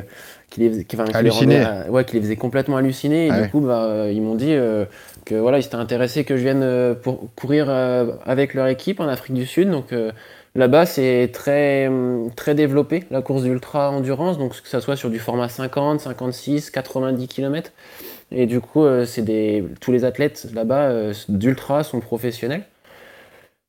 [0.50, 4.22] qui les, qui, halluciner ouais qui les faisait complètement halluciner et du coup bah, ils
[4.22, 4.54] m'ont dit
[5.26, 9.34] que voilà ils étaient intéressés que je vienne pour courir avec leur équipe en Afrique
[9.34, 9.70] du Sud.
[9.70, 9.92] Donc
[10.54, 11.88] Là-bas, c'est très,
[12.34, 16.70] très développé, la course d'ultra endurance, donc que ce soit sur du format 50, 56,
[16.70, 17.70] 90 km.
[18.30, 22.62] Et du coup, euh, c'est des, tous les athlètes là-bas euh, d'ultra sont professionnels.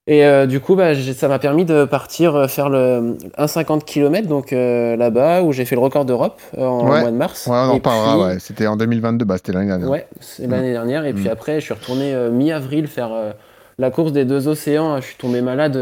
[0.08, 4.52] Et euh, du coup, bah, ça m'a permis de partir faire le 1,50 km donc
[4.52, 7.46] là-bas où j'ai fait le record d'Europe en mois de mars.
[7.46, 8.28] Ouais, on en parlera.
[8.28, 8.40] Ouais.
[8.40, 9.88] C'était en 2022, bah, c'était l'année dernière.
[9.88, 11.06] Ouais, c'est l'année dernière.
[11.06, 11.32] Et puis mm.
[11.32, 13.12] après, je suis retourné mi-avril faire
[13.78, 15.00] la course des deux océans.
[15.00, 15.80] Je suis tombé malade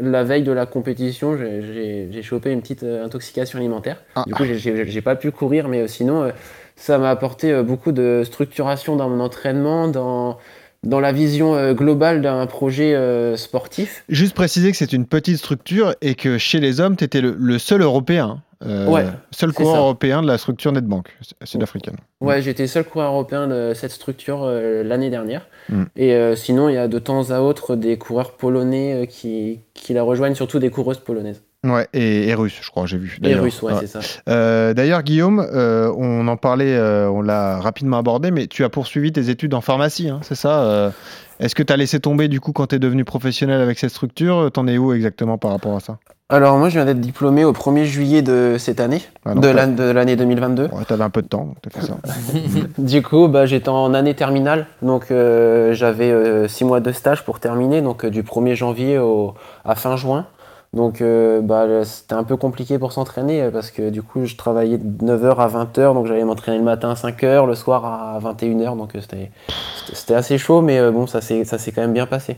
[0.00, 1.38] la veille de la compétition.
[1.38, 4.02] J'ai chopé une petite intoxication alimentaire.
[4.16, 4.24] Ah.
[4.26, 6.32] Du coup, j'ai pas pu courir, mais sinon
[6.80, 10.38] ça m'a apporté euh, beaucoup de structuration dans mon entraînement, dans,
[10.82, 14.02] dans la vision euh, globale d'un projet euh, sportif.
[14.08, 17.58] Juste préciser que c'est une petite structure et que chez les hommes, tu étais le,
[17.58, 18.42] seul européen.
[18.64, 21.08] ouais, seul coureur européen de la structure Netbank
[21.44, 21.96] sud-africaine.
[22.22, 25.46] Ouais, j'étais seul coureur européen de cette structure l'année dernière.
[25.68, 25.84] Mm.
[25.96, 30.02] Et sinon, il y a de temps à autre des coureurs polonais qui, qui la
[30.02, 31.42] rejoignent, surtout des coureuses polonaises.
[31.62, 33.18] Ouais, et, russe, je crois, j'ai vu.
[33.22, 34.00] Et russe, ouais, c'est ça.
[34.30, 38.70] Euh, d'ailleurs, Guillaume, euh, on en parlait, euh, on l'a rapidement abordé, mais tu as
[38.70, 40.92] poursuivi tes études en pharmacie, hein, c'est ça
[41.38, 43.90] Est-ce que tu as laissé tomber du coup quand tu es devenu professionnel avec cette
[43.90, 45.98] structure T'en es où exactement par rapport à ça?
[46.30, 49.48] Alors moi je viens d'être diplômé au 1er juillet de cette année, ah, de
[49.90, 50.64] l'année 2022.
[50.66, 51.96] Ouais, t'avais un peu de temps, t'as fait ça.
[52.78, 57.82] du coup bah, j'étais en année terminale, donc j'avais 6 mois de stage pour terminer,
[57.82, 60.26] donc du 1er janvier au, à fin juin.
[60.72, 64.36] Donc euh, bah, c'était un peu compliqué pour s'entraîner euh, parce que du coup je
[64.36, 68.20] travaillais de 9h à 20h donc j'allais m'entraîner le matin à 5h, le soir à
[68.20, 69.32] 21h donc euh, c'était
[69.80, 72.36] c'était- c'était assez chaud mais euh, bon ça s'est ça s'est quand même bien passé.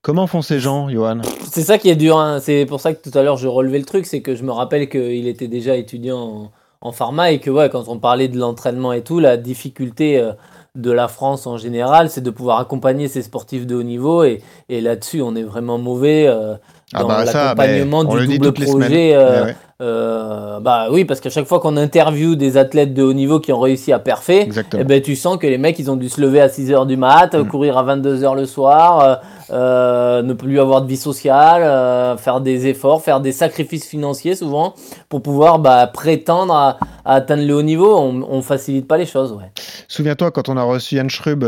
[0.00, 1.20] Comment font ces gens, Johan?
[1.50, 2.18] C'est ça qui est dur.
[2.18, 2.38] hein.
[2.40, 4.52] C'est pour ça que tout à l'heure je relevais le truc, c'est que je me
[4.52, 6.50] rappelle qu'il était déjà étudiant en,
[6.88, 10.32] en pharma et que ouais, quand on parlait de l'entraînement et tout, la difficulté euh,
[10.74, 14.42] de la France en général, c'est de pouvoir accompagner ces sportifs de haut niveau et,
[14.68, 16.54] et là-dessus on est vraiment mauvais euh,
[16.92, 19.14] Ah dans bah ça, l'accompagnement du double projet.
[19.14, 19.56] euh, Ouais, ouais.
[19.80, 23.52] Euh, bah oui, parce qu'à chaque fois qu'on interviewe des athlètes de haut niveau qui
[23.52, 26.20] ont réussi à perfer, eh ben, tu sens que les mecs, ils ont dû se
[26.20, 27.48] lever à 6h du mat, Mm.
[27.48, 29.14] courir à 22h le soir, euh,
[29.50, 34.36] euh, ne plus avoir de vie sociale, euh, faire des efforts, faire des sacrifices financiers
[34.36, 34.74] souvent
[35.08, 37.98] pour pouvoir bah, prétendre à, à atteindre le haut niveau.
[37.98, 39.50] On, on facilite pas les choses, ouais.
[39.88, 41.42] Souviens-toi quand on a reçu Yann Schrub,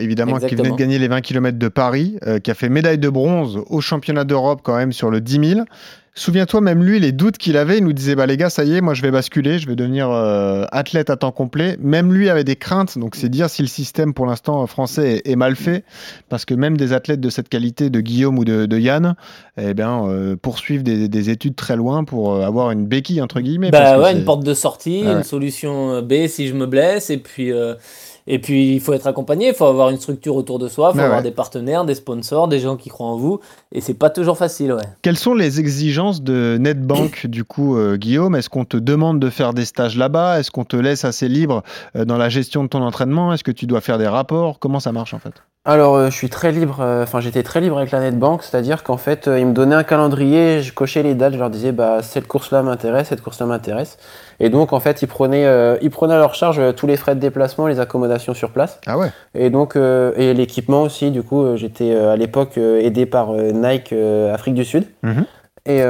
[0.00, 3.08] évidemment, qui venait de gagner les 20 km de Paris, qui a fait médaille de
[3.08, 5.60] bronze au championnat d'Europe quand même sur le 10 000.
[6.18, 8.74] Souviens-toi, même lui, les doutes qu'il avait, il nous disait bah les gars, ça y
[8.74, 11.76] est, moi je vais basculer, je vais devenir euh, athlète à temps complet.
[11.78, 15.20] Même lui avait des craintes, donc c'est dire si le système pour l'instant euh, français
[15.26, 15.84] est, est mal fait,
[16.30, 19.14] parce que même des athlètes de cette qualité, de Guillaume ou de, de Yann,
[19.60, 23.40] eh bien euh, poursuivent des, des études très loin pour euh, avoir une béquille entre
[23.40, 23.70] guillemets.
[23.70, 25.16] Bah ouais, une porte de sortie, Ah ouais.
[25.18, 27.74] une solution B si je me blesse, et puis, euh,
[28.26, 30.98] et puis il faut être accompagné, il faut avoir une structure autour de soi, il
[30.98, 31.24] faut avoir ouais.
[31.24, 33.40] des partenaires, des sponsors, des gens qui croient en vous,
[33.72, 34.82] et c'est pas toujours facile, ouais.
[35.02, 38.36] Quelles sont les exigences de NetBank, du coup, euh, Guillaume?
[38.36, 40.40] Est-ce qu'on te demande de faire des stages là-bas?
[40.40, 41.62] Est-ce qu'on te laisse assez libre
[41.96, 43.32] euh, dans la gestion de ton entraînement?
[43.32, 44.58] Est-ce que tu dois faire des rapports?
[44.58, 45.34] Comment ça marche en fait?
[45.68, 48.84] Alors, euh, je suis très libre, euh, enfin, j'étais très libre avec la Netbank, c'est-à-dire
[48.84, 51.72] qu'en fait, euh, ils me donnaient un calendrier, je cochais les dates, je leur disais,
[51.72, 53.98] bah, cette course-là m'intéresse, cette course-là m'intéresse.
[54.40, 56.96] Et donc, en fait, ils prenaient, euh, ils prenaient à leur charge euh, tous les
[56.96, 58.80] frais de déplacement, les accommodations sur place.
[58.86, 63.32] Ah ouais Et donc, euh, et l'équipement aussi, du coup, j'étais à l'époque aidé par
[63.32, 63.92] Nike
[64.32, 64.84] Afrique du Sud.
[65.02, 65.24] Mhm.
[65.68, 65.82] Et,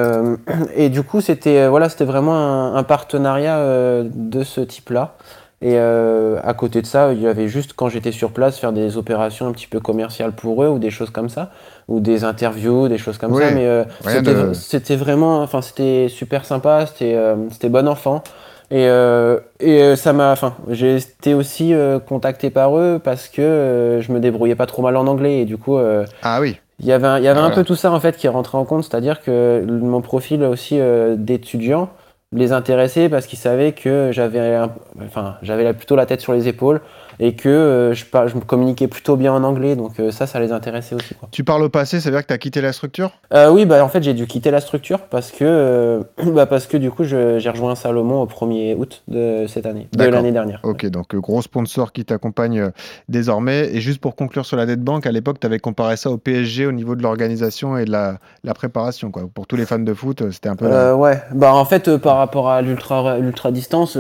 [0.75, 3.59] et du coup, c'était voilà, c'était vraiment un, un partenariat
[4.03, 5.17] de ce type-là.
[5.63, 8.73] Et euh, à côté de ça, il y avait juste quand j'étais sur place faire
[8.73, 11.51] des opérations un petit peu commerciales pour eux ou des choses comme ça,
[11.89, 13.51] ou des interviews, des choses comme Oui, ça.
[13.53, 18.23] Mais euh, c'était de- vraiment, enfin c'était super sympa, c'était euh, c'était bon enfant.
[18.71, 23.29] Et, euh, et euh, ça m'a, enfin, j'ai été aussi euh, contacté par eux parce
[23.29, 25.79] que je me débrouillais pas trop mal en anglais et du coup.
[25.79, 26.57] euh, Ah oui.
[26.81, 27.55] il y avait, un, il y avait un Voilà.
[27.55, 30.79] peu tout ça en fait qui rentré en compte, c'est-à-dire que mon profil aussi
[31.17, 31.89] d'étudiant
[32.37, 34.59] les intéressait parce qu'ils savaient que j'avais,
[35.05, 36.81] enfin, j'avais plutôt la tête sur les épaules
[37.21, 40.27] et que euh, je, par- je me communiquais plutôt bien en anglais, donc euh, ça,
[40.27, 41.15] ça les intéressait aussi.
[41.15, 41.29] Quoi.
[41.33, 43.13] Tu parles au passé, ça veut dire que tu as quitté la structure?
[43.33, 46.77] Euh, oui, bah en fait j'ai dû quitter la structure parce que, bah, parce que
[46.77, 50.61] du coup j'ai rejoint Salomon au 1er août de cette année, de l'année dernière.
[50.63, 52.71] Ok, donc gros sponsor qui t'accompagne
[53.09, 53.71] désormais.
[53.75, 56.67] Et juste pour conclure sur la NetBank, à l'époque, tu avais comparé ça au PSG
[56.67, 59.11] au niveau de l'organisation et de la, la préparation.
[59.11, 59.25] Quoi.
[59.33, 60.93] Pour tous les fans de foot, c'était un peu...
[60.93, 63.99] ouais, bah en fait par rapport à l'ultra distance,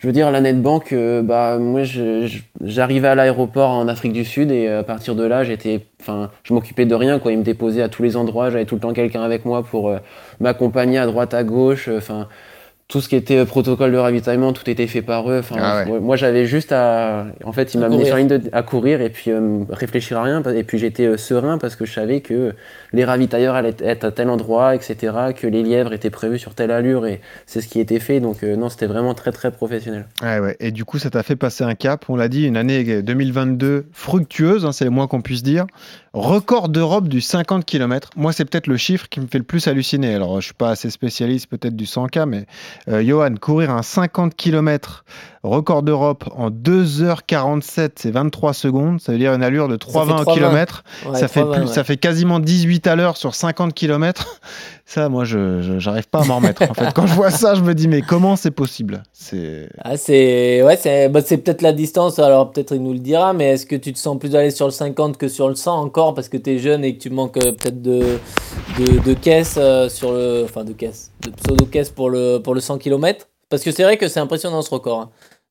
[0.00, 1.82] je veux dire la Netbank, euh, bah moi
[2.62, 6.30] j'arrivais à l'aéroport en Afrique du Sud et euh, à partir de là j'étais, enfin
[6.42, 8.80] je m'occupais de rien quoi, ils me déposaient à tous les endroits, j'avais tout le
[8.80, 9.98] temps quelqu'un avec moi pour euh,
[10.40, 12.28] m'accompagner à droite à gauche, euh, enfin
[12.90, 15.38] tout ce qui était euh, protocole de ravitaillement, tout était fait par eux.
[15.38, 16.00] Enfin, Ah ouais.
[16.00, 19.08] moi j'avais juste à, en fait ils m'amenaient sur la ligne de- à courir et
[19.10, 22.52] puis euh, réfléchir à rien et puis j'étais euh, serein parce que je savais que
[22.92, 24.96] les ravitailleurs allaient être à tel endroit, etc.
[25.36, 28.18] Que les lièvres étaient prévus sur telle allure et c'est ce qui était fait.
[28.20, 30.06] Donc euh, non, c'était vraiment très très professionnel.
[30.22, 30.56] Ouais, ouais.
[30.58, 32.04] Et du coup, ça t'a fait passer un cap.
[32.08, 35.66] On l'a dit, une année 2022 fructueuse, hein, c'est le moins qu'on puisse dire.
[36.12, 38.10] Record d'Europe du 50 km.
[38.16, 40.12] Moi, c'est peut-être le chiffre qui me fait le plus halluciner.
[40.12, 42.46] Alors, je suis pas assez spécialiste peut-être du 100K, mais
[42.88, 45.04] euh, Johan, courir un 50 km,
[45.44, 49.00] record d'Europe en 2h47, c'est 23 secondes.
[49.00, 50.34] Ça veut dire une allure de 3,20 3,20.
[50.34, 50.84] km.
[51.06, 51.66] Ouais, ça, fait 3,20, plus, ouais.
[51.68, 54.40] ça fait quasiment 18 à l'heure sur 50 km.
[54.92, 56.62] Ça, moi, je j'arrive pas à m'en remettre.
[56.68, 59.04] En fait, quand je vois ça, je me dis, mais comment c'est possible?
[59.12, 62.98] C'est Ah, c'est ouais, c'est bah, c'est peut-être la distance, alors peut-être il nous le
[62.98, 65.48] dira, mais est-ce que tu te sens plus à l'aise sur le 50 que sur
[65.48, 68.00] le 100 encore parce que tu es jeune et que tu manques euh, peut-être de,
[68.80, 70.42] de, de caisse euh, sur le.
[70.42, 73.96] Enfin, de caisse, de pseudo-caisse pour le, pour le 100 km Parce que c'est vrai
[73.96, 75.02] que c'est impressionnant ce record.
[75.02, 75.10] Hein.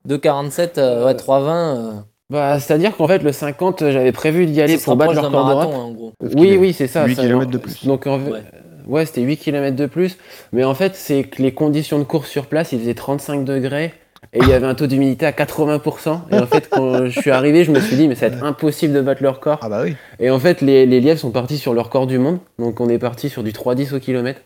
[0.10, 1.48] 2,47, euh, ouais, 3,20.
[1.48, 1.92] euh,
[2.30, 5.32] Bah, c'est-à-dire qu'en fait le 50, euh, j'avais prévu d'y aller pour battre le record
[5.46, 5.82] marathon, d'Europe.
[5.82, 6.12] hein, en gros.
[6.36, 7.06] Oui, oui, c'est ça.
[7.06, 7.86] 8 ça, kilomètres de plus.
[7.86, 8.44] Donc, en fait- Ouais.
[8.90, 10.18] Ouais, c'était 8 km de plus.
[10.52, 13.94] Mais en fait, c'est que les conditions de course sur place, il faisait 35 degrés.
[14.34, 16.20] Et il y avait un taux d'humidité à 80%.
[16.32, 18.44] Et en fait, quand je suis arrivé, je me suis dit, mais ça va être
[18.44, 19.60] impossible de battre le record.
[19.62, 19.96] Ah bah oui.
[20.20, 22.38] Et en fait, les, les lièvres sont partis sur le record du monde.
[22.60, 24.42] Donc, on est parti sur du 3,10 au kilomètre.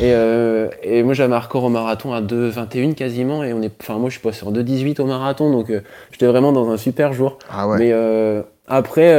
[0.00, 3.42] Et, euh, et moi, j'avais un record au marathon à 2,21 quasiment.
[3.42, 5.50] Et on est, enfin, moi, je suis passé en 2,18 au marathon.
[5.50, 5.80] Donc, euh,
[6.12, 7.38] j'étais vraiment dans un super jour.
[7.50, 7.78] Ah ouais.
[7.78, 9.10] Mais euh, après,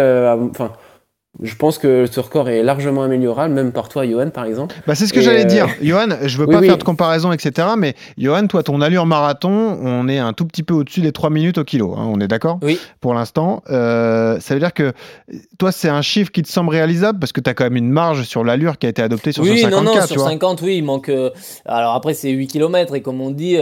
[0.51, 0.71] enfin,
[1.41, 4.76] je pense que ce record est largement améliorable, même par toi, Johan, par exemple.
[4.88, 5.67] Bah, c'est ce que j'allais euh, dire.
[5.82, 6.67] Johan, je veux oui, pas oui.
[6.67, 7.67] faire de comparaison, etc.
[7.78, 11.30] Mais Johan, toi, ton allure marathon, on est un tout petit peu au-dessus des 3
[11.30, 11.93] minutes au kilo.
[11.98, 12.80] hein, on est d'accord Oui.
[13.02, 13.63] Pour l'instant.
[13.69, 14.93] Euh, ça veut dire que
[15.58, 17.89] toi, c'est un chiffre qui te semble réalisable parce que tu as quand même une
[17.89, 20.30] marge sur l'allure qui a été adoptée sur oui, ce 54, non, non, sur vois.
[20.30, 21.10] 50, oui, il manque.
[21.10, 21.30] euh,
[21.65, 23.58] alors après, c'est 8 km et comme on dit,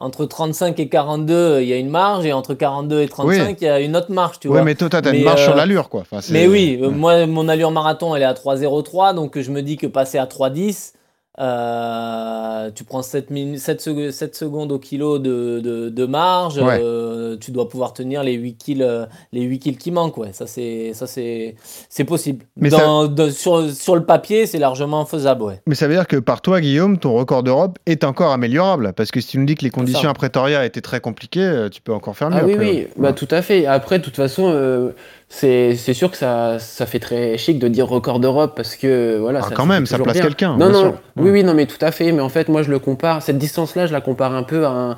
[0.00, 3.56] entre 35 et 42, il y a une marge et entre 42 et 35, Oui.
[3.60, 4.62] il y a une autre marge, tu Oui, vois.
[4.64, 6.04] mais toi, tu as une marge sur euh, l'allure, quoi.
[6.10, 9.76] Enfin, Mais oui, moi, mon allure marathon, elle est à 3,03, donc je me dis
[9.76, 10.92] que passer à 3,10,
[11.38, 16.58] euh, tu prends 7, minutes, 7, sec- 7 secondes au kilo de, de, de marge,
[16.58, 16.80] Ouais.
[16.82, 20.32] euh, tu dois pouvoir tenir les 8 kills, euh, les 8 kills qui manquent, ouais.
[20.32, 21.54] Ça, c'est, ça, c'est,
[21.88, 22.44] c'est possible.
[22.56, 25.60] Mais Dans- sur, sur le papier, c'est largement faisable, ouais.
[25.66, 28.92] Mais ça veut dire que par toi, Guillaume, ton record d'Europe est encore améliorable.
[28.96, 31.80] Parce que si tu nous dis que les conditions à Pretoria étaient très compliquées, tu
[31.80, 32.38] peux encore faire mieux.
[32.40, 33.66] Ah oui, oui, bah, tout à fait.
[33.66, 34.90] Après, de toute façon, euh,
[35.32, 39.16] c'est c'est sûr que ça, ça fait très chic de dire record d'Europe parce que
[39.18, 39.40] voilà.
[39.44, 40.94] Ah, ça, quand même, ça place quelqu'un, Non, bien non, sûr.
[41.16, 42.10] oui, oui, non, mais tout à fait.
[42.12, 44.70] Mais en fait, moi, je le compare, cette distance-là, je la compare un peu à
[44.70, 44.90] un,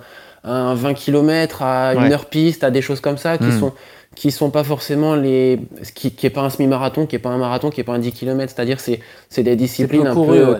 [0.42, 2.12] à un 20 km, à une Ouais.
[2.12, 3.60] heure piste, à des choses comme ça qui Mm.
[3.60, 3.72] sont
[4.14, 5.58] qui sont pas forcément les
[5.94, 7.98] qui, qui est pas un semi-marathon qui est pas un marathon qui est pas un
[7.98, 10.58] 10 km c'est-à-dire c'est c'est des disciplines un couru, peu ouais.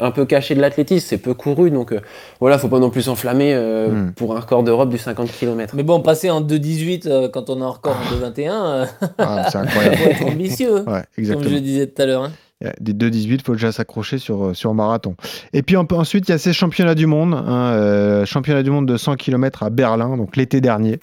[0.00, 2.00] Un peu cachées de l'athlétisme c'est peu couru donc euh,
[2.40, 4.12] voilà faut pas non plus s'enflammer euh, Mm.
[4.14, 7.60] pour un record d'Europe du 50 km Mais bon, passer en 2,18 euh, quand on
[7.60, 8.84] a un record en 2,21, euh,
[9.18, 9.96] Ah, c'est faut incroyable.
[10.10, 11.02] être ambitieux, Ouais,
[11.32, 12.22] comme je le disais tout à l'heure.
[12.24, 12.32] hein.
[12.64, 15.16] A Des 2-18, il faut déjà s'accrocher sur, euh, marathon.
[15.52, 17.34] Et puis ensuite, il y a ces championnats du monde.
[17.34, 21.00] Hein, euh, championnat du monde de 100 km à Berlin, donc l'été dernier.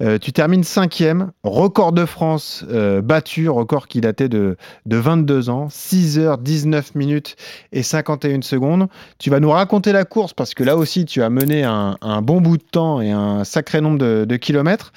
[0.00, 5.50] Euh, tu termines cinquième, record de France euh, battu, record qui datait de, de 22
[5.50, 7.36] ans, 6 heures 19 minutes
[7.72, 8.88] et 51 secondes.
[9.18, 12.40] Tu vas nous raconter la course parce que là aussi, tu as mené un, bon
[12.40, 14.92] bout de temps et un sacré nombre de, kilomètres.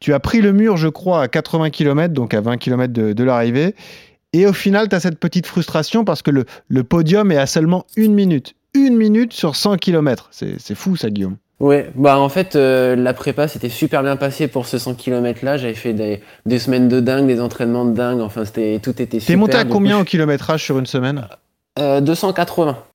[0.00, 3.24] Tu as pris le mur, je crois, à 80 km, donc à 20 km de
[3.24, 3.74] l'arrivée.
[4.32, 7.46] Et au final, tu as cette petite frustration parce que le, le podium est à
[7.46, 8.54] seulement une minute.
[8.74, 10.28] Une minute sur 100 km.
[10.30, 11.36] C'est fou ça, Guillaume.
[11.58, 15.42] Ouais, bah en fait, euh, la prépa s'était super bien passée pour ce 100 km
[15.42, 15.56] là.
[15.56, 18.20] J'avais fait des, des semaines de dingue, des entraînements de dingue.
[18.20, 19.26] Enfin, c'était tout était super.
[19.34, 21.26] T'es monté à combien coup, au kilométrage sur une semaine?
[21.78, 22.76] Je- euh, 280.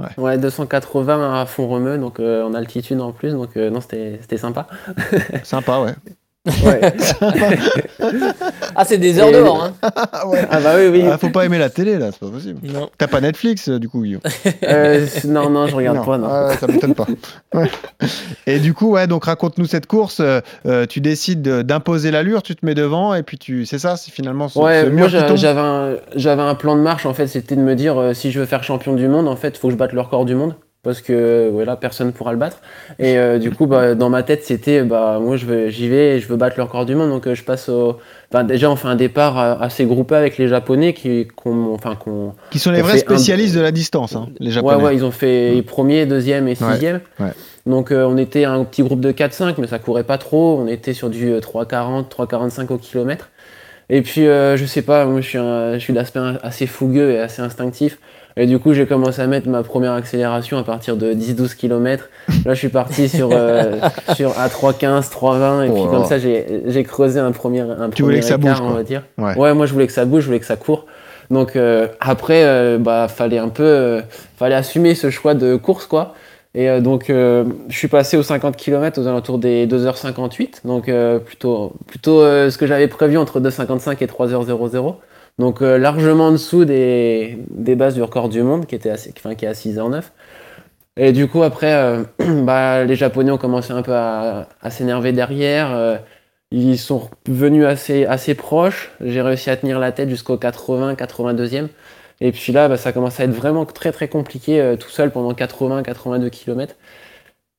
[0.00, 0.08] Ouais.
[0.16, 3.32] Ouais, 280 à fond remue, donc euh, en altitude en plus.
[3.34, 4.66] Donc euh, non, c'était c'était sympa.
[5.44, 5.92] Sympa, ouais.
[6.46, 6.92] Ouais.
[8.74, 9.62] Ah, c'est des heures Et- dehors.
[9.64, 9.72] Hein.
[9.82, 10.44] Ah ouais.
[10.50, 11.04] ah bah oui, oui.
[11.10, 12.58] Ah, faut pas aimer la télé là, c'est pas possible.
[12.64, 12.88] Non.
[12.98, 14.22] T'as pas Netflix euh, du coup, Guillaume?
[14.64, 16.18] Euh, non, non, je regarde pas.
[16.18, 16.26] Non.
[16.30, 17.06] Ah ça m'étonne pas.
[17.54, 17.70] Ouais.
[18.46, 20.20] Et du coup, ouais, donc raconte-nous cette course.
[20.20, 23.96] euh, tu décides de- d'imposer l'allure, tu te mets devant et puis tu, c'est ça,
[23.96, 27.14] c'est finalement ce, Ouais, ce mur moi j'avais un, j'avais un plan de marche en
[27.14, 29.56] fait, c'était de me dire euh, si je veux faire champion du monde, en fait,
[29.58, 32.58] faut que je batte le record du monde parce que voilà, personne pourra le battre.
[32.98, 36.16] Et euh, du coup, bah, dans ma tête, c'était bah moi je veux, j'y vais,
[36.16, 37.98] et je veux battre le record du monde, donc euh, je passe au.
[38.32, 41.96] Enfin, déjà, on fait un départ euh, assez groupé avec les Japonais qui, enfin.
[42.50, 44.84] Qui sont les vrais un- spécialistes de la distance, hein, les Ouais, Japonais.
[44.84, 47.00] ouais, ils ont fait premier, deuxième et Ouais, sixième.
[47.20, 47.30] ouais.
[47.64, 50.58] Donc euh, on était un petit groupe de 4-5, mais ça courait pas trop.
[50.60, 53.30] On était sur du euh, 3,40, 3,45 au kilomètre.
[53.88, 57.18] Et puis, je sais pas, moi je suis, un- je suis d'aspect assez fougueux et
[57.18, 57.98] assez instinctif.
[58.36, 62.08] Et du coup, j'ai commencé à mettre ma première accélération à partir de 10-12 km.
[62.44, 63.78] Là, je suis parti sur, euh,
[64.14, 65.66] sur à 3,15, 3,20.
[65.66, 68.20] Et Oh puis, là comme ça, j'ai j'ai creusé un premier, un Tu voulais premier
[68.20, 69.02] que ça écart, bouge, on va dire.
[69.18, 69.54] Ouais.
[69.54, 70.86] moi, je voulais que ça bouge, je voulais que ça court.
[71.30, 74.00] Donc, euh, après, euh, bah, fallait un peu, euh,
[74.36, 76.14] fallait assumer ce choix de course, quoi.
[76.54, 80.66] Et euh, donc, euh, je suis passé aux 50 km aux alentours des 2h58.
[80.66, 84.94] Donc, euh, plutôt, plutôt euh, ce que j'avais prévu entre 2h55 et 3h00.
[85.38, 89.30] Donc, euh, largement en dessous des, bases du record du monde qui, était assez, enfin,
[89.30, 90.04] est à 6h09.
[90.96, 92.04] Et du coup, après, euh,
[92.44, 95.72] bah, les Japonais ont commencé un peu à, à s'énerver derrière.
[95.74, 95.96] euh,
[96.50, 98.92] ils sont venus assez, proches.
[99.00, 101.68] J'ai réussi à tenir la tête jusqu'au 80, 82e.
[102.20, 105.34] Et puis là, bah, ça commence à être vraiment très très compliqué tout seul pendant
[105.34, 106.74] 80, 82 km.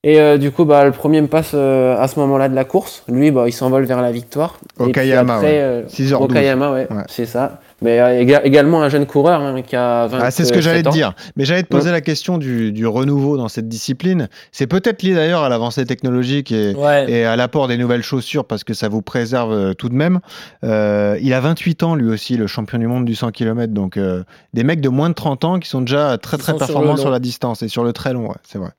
[0.06, 2.66] Et euh, du coup, bah, le premier me passe euh, à ce moment-là de la
[2.66, 3.04] course.
[3.08, 4.56] Lui, bah, il s'envole vers la victoire.
[4.80, 5.60] Et puis Okayama, après, ouais.
[5.62, 6.24] euh, 6h12.
[6.24, 7.04] Okayama, ouais, Ouais.
[7.08, 7.60] c'est ça.
[7.84, 10.62] Mais euh, éga- également un jeune coureur hein, qui a 20 Ah, c'est ce que
[10.62, 11.14] j'allais te dire.
[11.36, 14.30] Mais j'allais te poser la question du, du renouveau dans cette discipline.
[14.52, 17.12] C'est peut-être lié d'ailleurs à l'avancée technologique et, Ouais.
[17.12, 20.20] et à l'apport des nouvelles chaussures parce que ça vous préserve euh, tout de même.
[20.64, 23.74] Euh, il a 28 ans lui aussi, le champion du monde du 100 km.
[23.74, 26.58] Donc euh, des mecs de moins de 30 ans qui sont déjà très très sur
[26.60, 28.70] performants sur, la distance et sur le très long, ouais, c'est vrai.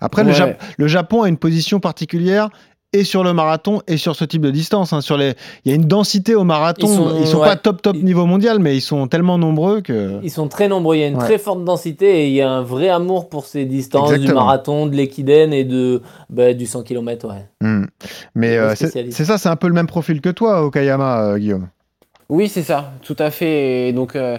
[0.00, 0.32] Après, le,
[0.76, 2.48] le Japon a une position particulière.
[2.94, 4.94] Et sur le marathon et sur ce type de distance.
[4.94, 5.02] hein.
[5.02, 5.34] Sur les...
[5.66, 6.86] Il y a une densité au marathon.
[6.86, 7.48] Ils Ils sont- sont, ouais.
[7.48, 10.18] pas top top niveau mondial, mais ils sont tellement nombreux que.
[10.22, 11.24] Ils sont très nombreux, il y a une Ouais.
[11.24, 14.86] très forte densité et il y a un vrai amour pour ces distances du marathon,
[14.86, 17.28] de l'équidène et de, bah, du 100 km.
[17.28, 17.46] Ouais.
[17.60, 17.84] Hmm.
[18.34, 21.68] Mais euh, c'est ça, c'est un peu le même profil que toi, Okayama, euh, Guillaume.
[22.30, 23.88] Oui, c'est ça, tout à fait.
[23.88, 24.38] Et donc, euh,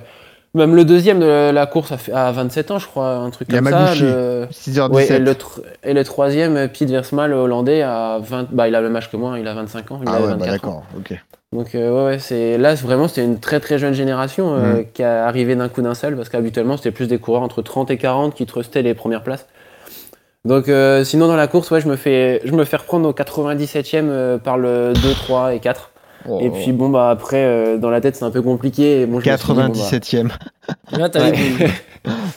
[0.53, 3.93] même le deuxième de la course à 27 ans, je crois, un truc comme ça.
[3.95, 4.47] Le...
[4.51, 4.91] 6h17.
[4.91, 5.35] Ouais, et, le
[5.83, 8.47] et, le troisième, Pete Versma, le hollandais, à 20...
[8.51, 9.99] bah, il a le même âge que moi, il a 25 ans.
[10.01, 11.19] Il ah a ouais, 24 bah d'accord, ok.
[11.51, 14.85] Donc euh, ouais, c'est là vraiment c'était une très très jeune génération euh, Mm.
[14.93, 17.89] qui a arrivé d'un coup d'un seul parce qu'habituellement c'était plus des coureurs entre 30
[17.89, 19.47] et 40 qui trustaient les premières places.
[20.45, 23.13] Donc euh, sinon dans la course ouais je me fais je me fais reprendre au
[23.13, 25.91] 97e euh, par le 2, 3 et 4.
[26.27, 26.39] Oh.
[26.41, 29.01] Et puis bon bah après euh, dans la tête c'est un peu compliqué.
[29.01, 30.29] Et bon, je me suis dit, bon, bah, 97ème.
[30.97, 31.31] Là, t'as Ouais.
[31.31, 31.67] les-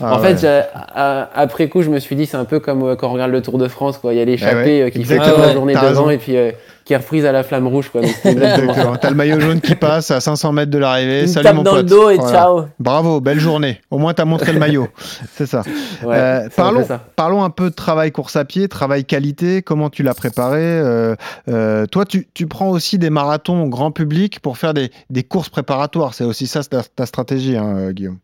[0.00, 0.28] Ah en ouais.
[0.34, 3.08] fait, j'ai- à- après coup, je me suis dit, c'est un peu comme euh, quand
[3.08, 4.12] on regarde le Tour de France, quoi.
[4.14, 6.36] Il y a l'échappée ouais, euh, qui fait exactement, toute la journée devant et puis
[6.36, 6.50] euh,
[6.84, 8.00] qui est reprise à la flamme rouge, quoi.
[8.00, 8.10] Donc.
[9.00, 11.26] T'as le maillot jaune qui passe à 500 mètres de l'arrivée.
[11.26, 11.86] Salut tape mon dans le pote.
[11.90, 12.32] dos et Voilà.
[12.32, 12.64] ciao.
[12.78, 13.80] Bravo, belle journée.
[13.90, 14.88] Au moins, t'as montré le maillot.
[15.34, 15.62] C'est ça.
[16.02, 17.00] Ouais, Euh, parlons, ça.
[17.16, 19.62] parlons un peu de travail course à pied, travail qualité.
[19.62, 21.14] Comment tu l'as préparé euh,
[21.48, 25.22] euh, Toi, tu, tu prends aussi des marathons au grand public pour faire des, des
[25.22, 26.14] courses préparatoires.
[26.14, 28.18] C'est aussi ça ta, ta stratégie, hein, Guillaume.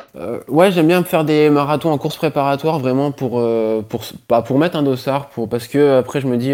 [0.48, 3.42] Ouais, j'aime bien me faire des marathons en course préparatoire, vraiment pour,
[3.88, 6.52] pour, bah, pour mettre un dossard, pour, parce que après, je me dis,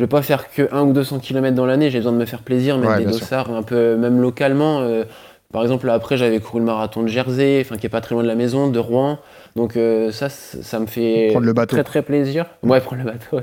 [0.00, 2.24] je vais pas faire que 1 ou 200 km dans l'année, j'ai besoin de me
[2.24, 3.20] faire plaisir, mettre Ouais, des sûr.
[3.20, 4.80] dossards un peu, même localement.
[4.80, 5.04] euh,
[5.52, 8.14] par exemple, là, après, j'avais couru le marathon de Jersey, enfin, qui est pas très
[8.14, 9.18] loin de la maison, de Rouen.
[9.56, 11.76] Donc, euh, ça, ça me fait le bateau.
[11.76, 12.46] très, très plaisir.
[12.62, 13.36] Ouais, prendre le bateau.
[13.36, 13.42] ouais.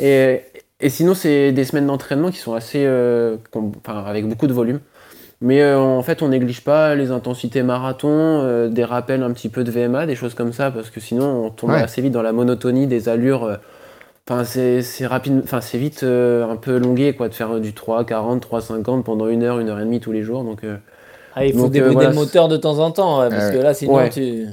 [0.00, 0.42] Et,
[0.86, 3.36] et sinon, c'est des semaines d'entraînement qui sont assez, euh,
[3.86, 4.78] avec beaucoup de volume.
[5.40, 9.48] Mais euh, en fait, on néglige pas les intensités marathon, euh, des rappels un petit
[9.48, 11.82] peu de VMA, des choses comme ça, parce que sinon, on tombe Ouais.
[11.82, 13.44] assez vite dans la monotonie des allures.
[13.44, 13.56] euh,
[14.28, 17.72] Enfin, c'est c'est rapide, enfin, c'est vite euh, un peu longué, quoi, de faire du
[17.74, 20.42] 3, 40, 3, 50 pendant une heure, une heure et demie tous les jours.
[20.42, 20.76] Donc, euh,
[21.36, 23.44] Ah, il faut Donc, euh, débridé voilà, le moteur de temps en temps, ouais, parce
[23.44, 24.10] Ah que là, sinon, Ouais.
[24.10, 24.46] tu,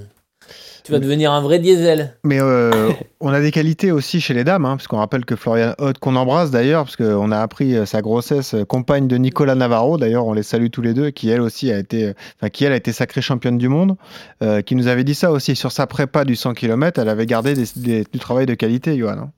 [0.84, 2.14] tu vas devenir un vrai diesel.
[2.24, 5.36] Mais euh, on a des qualités aussi chez les dames, hein, parce qu'on rappelle que
[5.36, 9.98] Florian Hoth, qu'on embrasse d'ailleurs, parce qu'on a appris sa grossesse, compagne de Nicolas Navarro,
[9.98, 12.74] d'ailleurs, on les salue tous les deux, qui elle aussi a été, enfin, qui elle
[12.74, 13.96] a été sacrée championne du monde,
[14.44, 17.26] euh, qui nous avait dit ça aussi sur sa prépa du 100 km, elle avait
[17.26, 19.14] gardé des- des- du travail de qualité, Johan.
[19.18, 19.32] hein.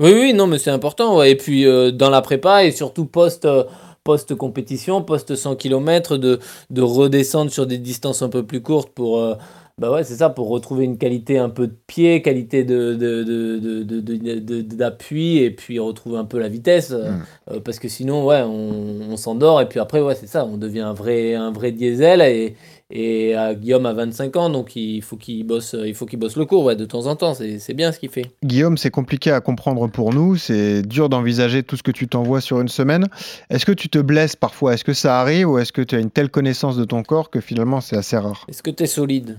[0.00, 1.18] Oui, oui, non, mais c'est important.
[1.18, 1.30] Ouais.
[1.32, 3.64] Et puis euh, dans la prépa et surtout post, euh,
[4.02, 6.40] post-compétition, post-100 km, de,
[6.70, 9.34] de redescendre sur des distances un peu plus courtes pour, euh,
[9.78, 13.22] bah ouais, c'est ça, pour retrouver une qualité un peu de pied, qualité de, de,
[13.24, 16.90] de, de- de- de- de- d'appui et puis retrouver un peu la vitesse.
[16.92, 17.22] euh, Mm.
[17.52, 20.56] euh, parce que sinon, ouais, on, on s'endort et puis après, ouais, c'est ça, on
[20.56, 22.56] devient un vrai, un vrai diesel et.
[22.90, 26.36] Et euh, Guillaume a 25 ans, donc il faut qu'il bosse, il faut qu'il bosse
[26.36, 27.34] le cours ouais, de temps en temps.
[27.34, 28.26] C'est c'est bien ce qu'il fait.
[28.44, 32.40] Guillaume, c'est compliqué à comprendre pour nous, c'est dur d'envisager tout ce que tu t'envoies
[32.40, 33.06] sur une semaine.
[33.48, 34.74] Est-ce que tu te blesses parfois?
[34.74, 37.30] Est-ce que ça arrive ou est-ce que tu as une telle connaissance de ton corps
[37.30, 38.44] que finalement c'est assez rare?
[38.48, 39.38] Est-ce que tu es solide?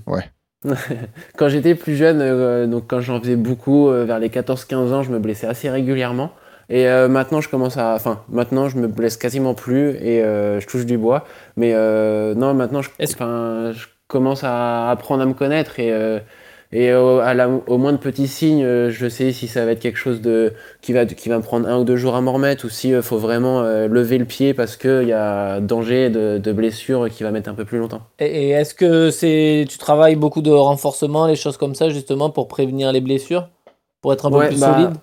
[1.37, 5.03] Quand j'étais plus jeune, euh, donc quand j'en faisais beaucoup, euh, vers les 14-15 ans,
[5.03, 6.31] je me blessais assez régulièrement.
[6.71, 7.93] Et euh, maintenant, je commence à.
[7.93, 11.25] Enfin, maintenant, je me blesse quasiment plus et euh, je touche du bois.
[11.57, 15.93] Mais euh, non, maintenant, je, Est-ce- enfin, je commence à apprendre à me connaître et,
[16.73, 19.79] et au, à la- au moins de petits signes, je sais si ça va être
[19.79, 22.33] quelque chose de, qui, va, qui va me prendre un ou deux jours à m'en
[22.33, 26.37] remettre ou si il faut vraiment lever le pied parce qu'il y a danger de,
[26.37, 28.01] de blessure qui va mettre un peu plus longtemps.
[28.19, 32.29] Et, et est-ce que c'est tu travailles beaucoup de renforcement, les choses comme ça, justement,
[32.29, 33.49] pour prévenir les blessures?
[34.01, 34.97] Pour être un peu plus bah, solide?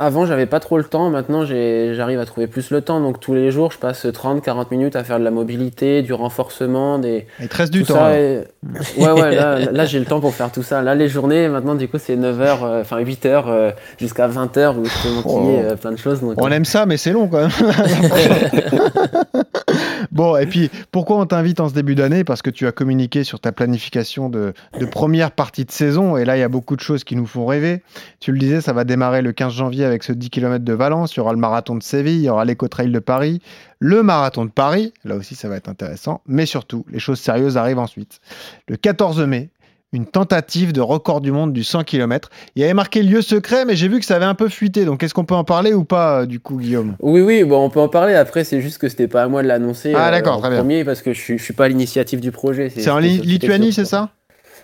[0.00, 1.10] Avant, j'avais pas trop le temps.
[1.10, 3.00] Maintenant, j'arrive à trouver plus le temps.
[3.00, 7.00] Donc, tous les jours, je passe 30-40 minutes à faire de la mobilité, du renforcement,
[7.00, 7.26] des.
[7.40, 8.08] Il te reste du tout temps.
[8.10, 8.44] et-
[8.96, 10.82] Ouais, ouais, là, là, j'ai le temps pour faire tout ça.
[10.82, 15.02] Là, les journées, maintenant, du coup, c'est 9h, euh, enfin 8h jusqu'à 20h où je
[15.02, 15.72] peux m'enquiller Oh.
[15.72, 16.20] euh, plein de choses.
[16.20, 17.50] Donc, On aime ça, mais c'est long quand même.
[20.12, 22.24] bon, et puis pourquoi on t'invite en ce début d'année?
[22.24, 24.52] Parce que tu as communiqué sur ta planification de,
[24.90, 27.46] première partie de saison, et là il y a beaucoup de choses qui nous font
[27.46, 27.82] rêver.
[28.20, 31.14] Tu le disais, ça va démarrer le 15 janvier avec ce 10 km de Valence,
[31.14, 33.40] il y aura le marathon de Séville, il y aura l'éco-trail de Paris,
[33.80, 37.56] le marathon de Paris, là aussi ça va être intéressant, mais surtout, les choses sérieuses
[37.56, 38.20] arrivent ensuite.
[38.66, 39.50] Le 14 mai,
[39.92, 42.28] une tentative de record du monde du 100 km.
[42.54, 44.84] Il y avait marqué lieu secret, mais j'ai vu que ça avait un peu fuité.
[44.84, 46.96] Donc, est-ce qu'on peut en parler ou pas, euh, du coup, Guillaume?
[47.00, 48.14] Oui, oui, bon, on peut en parler.
[48.14, 49.92] Après, c'est juste que c'était pas à moi de l'annoncer.
[49.94, 50.84] Ah, euh, d'accord, en très bien.
[50.84, 52.68] parce que je je suis pas à l'initiative du projet.
[52.70, 54.10] C'est en Li- Lituanie, c'est ça?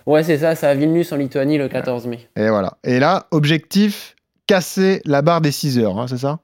[0.07, 0.55] Ouais, c'est ça.
[0.55, 2.29] C'est à Vilnius, en Lituanie, le 14 mai.
[2.37, 2.77] Et voilà.
[2.85, 4.17] Et là, objectif
[4.47, 6.41] casser la barre des 6 heures, hein, c'est ça?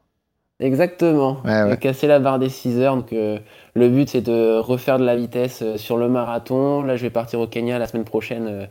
[0.61, 1.39] Exactement.
[1.45, 2.97] Ouais, casser la barre des 6 heures.
[2.97, 3.39] Donc, euh,
[3.75, 6.83] le but, c'est de refaire de la vitesse euh, sur le marathon.
[6.83, 8.67] Là, je vais partir au Kenya la semaine prochaine euh,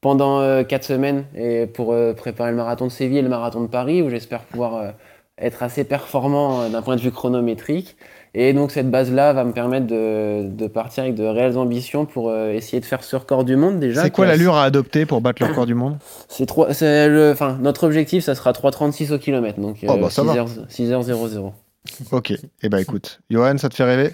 [0.00, 3.66] pendant 4 semaines et pour euh, préparer le marathon de Séville et le marathon de
[3.66, 4.90] Paris, où j'espère pouvoir euh,
[5.38, 7.96] être assez performant d'un point de vue chronométrique.
[8.38, 12.28] Et donc, cette base-là va me permettre de, de partir avec de réelles ambitions pour
[12.28, 14.02] euh, essayer de faire ce record du monde déjà.
[14.02, 15.96] C'est quoi l'allure à adopter pour battre le record du monde
[16.28, 20.10] c'est trois, c'est le, enfin, notre objectif, ça sera 3,36 au kilomètre, donc Oh, bah,
[20.10, 20.34] ça va.
[20.34, 21.50] 6h, 6h00.
[22.12, 22.34] Ok.
[22.62, 24.12] Eh ben écoute, Johan, ça te fait rêver?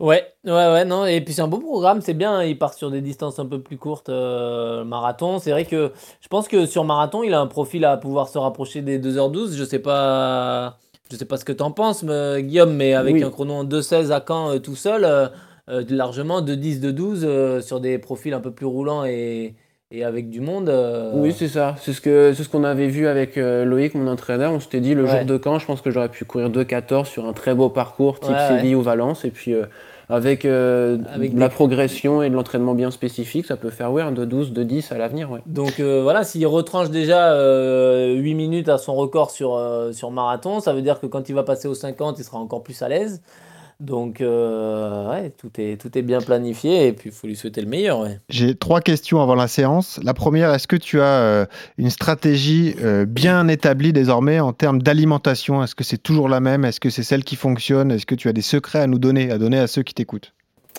[0.00, 1.06] Ouais, ouais, ouais, non.
[1.06, 2.34] Et puis c'est un beau programme, c'est bien.
[2.34, 5.38] hein, Il part sur des distances un peu plus courtes, euh, marathon.
[5.38, 8.38] C'est vrai que je pense que sur marathon, il a un profil à pouvoir se
[8.38, 9.54] rapprocher des 2h12.
[9.56, 10.78] Je sais pas,
[11.12, 13.22] je sais pas ce que t'en penses, mais, Guillaume, mais avec Oui.
[13.22, 15.28] un chrono en 2.16 à Caen euh, tout seul, euh,
[15.68, 19.54] euh, largement de 10, de 12 euh, sur des profils un peu plus roulants et,
[19.90, 20.70] et avec du monde.
[20.70, 21.74] euh, Oui, c'est ça.
[21.78, 24.52] C'est ce que c'est ce qu'on avait vu avec euh, Loïc, mon entraîneur.
[24.52, 25.10] On s'était dit le Ouais.
[25.10, 28.18] jour de Caen, je pense que j'aurais pu courir 2,14 sur un très beau parcours
[28.20, 28.48] type Ouais, ouais.
[28.48, 29.26] Séville ou Valence.
[29.26, 29.66] Et puis euh,
[30.12, 34.02] avec, euh, Avec la des- progression et de l'entraînement bien spécifique, ça peut faire ouais,
[34.02, 35.30] un de 12, de 10 à l'avenir.
[35.30, 35.40] Ouais.
[35.46, 40.10] Donc euh, voilà, s'il retranche déjà euh, 8 minutes à son record sur, euh, sur
[40.10, 42.80] marathon, ça veut dire que quand il va passer aux 50, il sera encore plus
[42.82, 43.22] à l'aise.
[43.82, 47.60] Donc euh, ouais, tout est, tout est bien planifié et puis il faut lui souhaiter
[47.60, 47.98] le meilleur.
[48.00, 48.20] Ouais.
[48.28, 49.98] J'ai trois questions avant la séance.
[50.04, 51.46] La première, est-ce que tu as euh,
[51.78, 55.64] une stratégie euh, bien établie désormais en termes d'alimentation?
[55.64, 56.64] Est-ce que c'est toujours la même?
[56.64, 57.90] Est-ce que c'est celle qui fonctionne?
[57.90, 60.32] Est-ce que tu as des secrets à nous donner, à donner à ceux qui t'écoutent?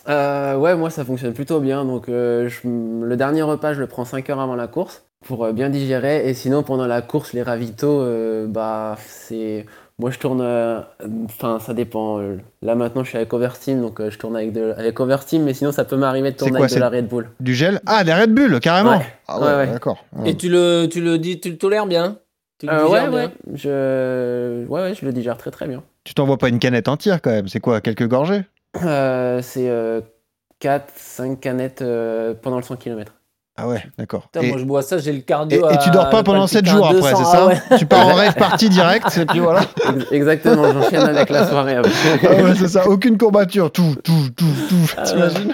[0.08, 1.84] Euh, ouais, moi ça fonctionne plutôt bien.
[1.84, 2.68] Donc euh, je-
[3.06, 6.30] le dernier repas, je le prends 5 heures avant la course pour euh, bien digérer.
[6.30, 9.66] Et sinon, pendant la course, les ravitaux, euh, bah c'est.
[9.99, 10.41] Moi je tourne.
[10.41, 10.81] euh,
[11.25, 12.19] Enfin, ça dépend.
[12.19, 15.43] euh, Là maintenant, je suis avec Oversteam, donc euh, je tourne avec, de, avec Oversteam,
[15.43, 17.29] mais sinon ça peut m'arriver de tourner quoi, avec de la Red Bull.
[17.39, 17.79] Du gel?
[17.85, 19.05] Ah, des Red Bull, carrément Ouais.
[19.27, 19.71] Ah ouais, Ouais, ouais.
[19.71, 20.03] d'accord.
[20.25, 22.17] Et tu le, tu le dis, tu le tolères bien?
[22.59, 24.65] Tu le Euh, digères ouais, bien ouais, je...
[24.67, 25.83] ouais, ouais, je le digère très très bien.
[26.03, 28.43] Tu t'envoies pas une canette entière quand même C'est quoi, quelques gorgées?
[28.83, 29.69] Euh, c'est
[30.59, 33.13] 4-5 canettes euh, pendant le 100 km.
[33.56, 34.30] Ah ouais, d'accord.
[34.41, 35.70] Et, moi je bois ça, j'ai le et- cardio.
[35.70, 37.62] et tu à- dors pas pendant 7 palpitant jours après, 200, c'est ah ça ouais.
[37.78, 39.62] Tu pars en rêve partie direct, et puis voilà.
[39.95, 41.76] Ex- Exactement, j'enchaîne avec la soirée.
[42.24, 45.54] Ah ouais, c'est ça, aucune courbature, tout, tout, tout, tout, Ah t'imagines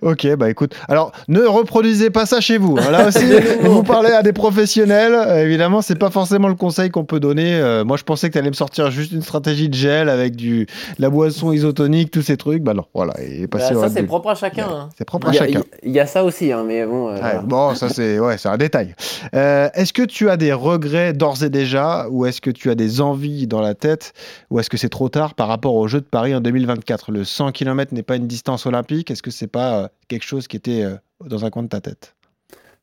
[0.00, 2.76] Ok, bah écoute, alors ne reproduisez pas ça chez vous.
[2.78, 2.90] hein.
[2.90, 3.24] Là aussi,
[3.60, 5.14] vous parlez à des professionnels.
[5.44, 7.54] Évidemment, c'est pas forcément le conseil qu'on peut donner.
[7.56, 10.36] Euh, moi, je pensais que tu allais me sortir juste une stratégie de gel avec
[10.36, 12.62] du de la boisson isotonique, tous ces trucs.
[12.62, 13.12] Bah non, voilà.
[13.20, 14.66] Et Bah, ça c'est propre à chacun.
[14.70, 14.88] hein.
[14.96, 15.60] C'est propre à Il y, chacun.
[15.82, 17.08] il y a ça aussi, hein, mais bon.
[17.08, 18.94] euh, Ouais, bon, ça c'est ouais, un détail.
[19.34, 22.74] Euh, est-ce que tu as des regrets d'ores et déjà, ou est-ce que tu as
[22.74, 24.12] des envies dans la tête,
[24.50, 27.24] ou est-ce que c'est trop tard par rapport aux Jeux de Paris en 2024 Le
[27.24, 29.10] 100 km n'est pas une distance olympique.
[29.10, 30.84] Est-ce que c'est pas euh, quelque chose qui était
[31.24, 32.14] dans un coin de ta tête?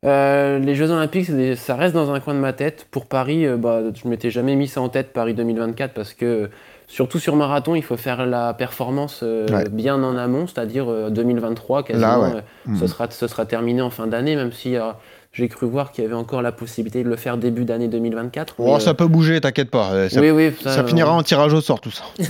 [0.06, 2.88] Euh, les Jeux Olympiques, des- ça reste dans un coin de ma tête.
[2.92, 6.50] Pour Paris, euh, bah, je m'étais jamais mis ça en tête, Paris 2024, parce que
[6.94, 9.66] surtout sur marathon, il faut faire la performance euh, Ouais.
[9.72, 12.08] bien en amont, c'est-à-dire euh, 2023 quasiment.
[12.08, 12.36] Là, ouais.
[12.36, 12.78] euh, Mhm.
[12.80, 14.92] ce, sera, ce sera terminé en fin d'année, même si euh,
[15.32, 18.56] j'ai cru voir qu'il y avait encore la possibilité de le faire début d'année 2024.
[18.60, 19.90] Oh, mais, euh, ça peut bouger, t'inquiète pas.
[19.94, 22.04] Euh, Ça, oui, oui, ça euh, finira en tirage au sort tout ça.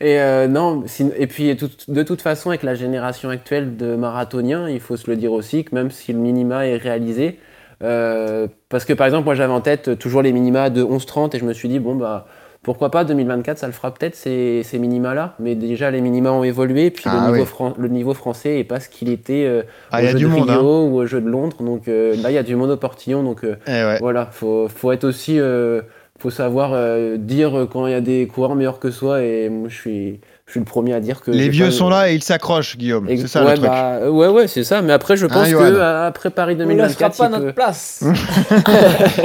[0.00, 0.82] Et euh, non,
[1.18, 5.10] et puis tout- de toute façon, avec la génération actuelle de marathoniens, il faut se
[5.10, 7.38] le dire aussi que même si le minima est réalisé,
[7.82, 11.38] euh, parce que par exemple, moi j'avais en tête toujours les minima de 11-30 et
[11.38, 12.26] je me suis dit, bon bah
[12.62, 16.44] pourquoi pas 2024, ça le fera peut-être ces, ces minima-là, mais déjà les minima ont
[16.44, 17.46] évolué, puis Ah le, niveau oui.
[17.46, 20.48] fran- le niveau français est pas ce qu'il était euh, Ah, au jeu de monde,
[20.48, 20.62] hein.
[20.62, 23.22] ou au jeu de Londres, donc euh, là il y a du monde au portillon,
[23.22, 23.98] donc euh, Eh ouais.
[24.00, 25.38] voilà, faut, faut être aussi,
[26.18, 26.72] faut savoir
[27.18, 29.22] dire quand il y a des coureurs meilleurs que soi.
[29.22, 30.20] Et moi, je suis,
[30.54, 31.30] suis le premier à dire que.
[31.30, 33.08] Les vieux pas- sont là et ils s'accrochent, Guillaume.
[33.08, 33.70] Ex- C'est ça ouais, le truc.
[33.70, 34.82] bah, euh, ouais, ouais, c'est ça.
[34.82, 37.26] Mais après, je Hein, pense Johan que euh, après Paris On ne laissera 2024, pas
[37.26, 38.04] il notre peut- place.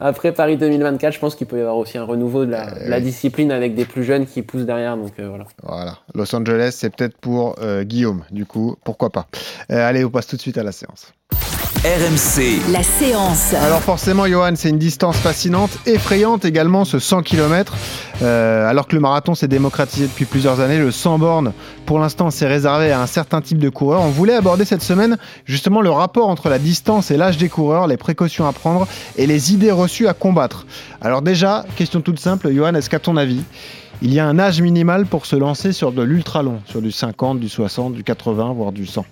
[0.00, 3.00] après Paris 2024, je pense qu'il peut y avoir aussi un renouveau de la, la
[3.00, 4.96] discipline avec des plus jeunes qui poussent derrière.
[4.96, 5.44] Donc euh, voilà.
[5.62, 5.98] Voilà.
[6.14, 9.26] Los Angeles, c'est peut-être pour euh, Guillaume, du coup, pourquoi pas.
[9.70, 11.12] Euh, allez, on passe tout de suite à la séance.
[11.86, 13.54] RMC, La séance.
[13.54, 17.76] Alors forcément, Johan, c'est une distance fascinante, effrayante également, ce 100 km.
[18.22, 21.52] Euh, alors que le marathon s'est démocratisé depuis plusieurs années, le 100 bornes,
[21.84, 24.00] pour l'instant, c'est réservé à un certain type de coureurs.
[24.00, 27.86] On voulait aborder cette semaine justement le rapport entre la distance et l'âge des coureurs,
[27.86, 30.66] les précautions à prendre et les idées reçues à combattre.
[31.00, 33.44] Alors déjà, question toute simple, Johan, est-ce qu'à ton avis,
[34.02, 36.90] il y a un âge minimal pour se lancer sur de l'ultra long, sur du
[36.90, 39.06] 50, du 60, du 80, voire du 100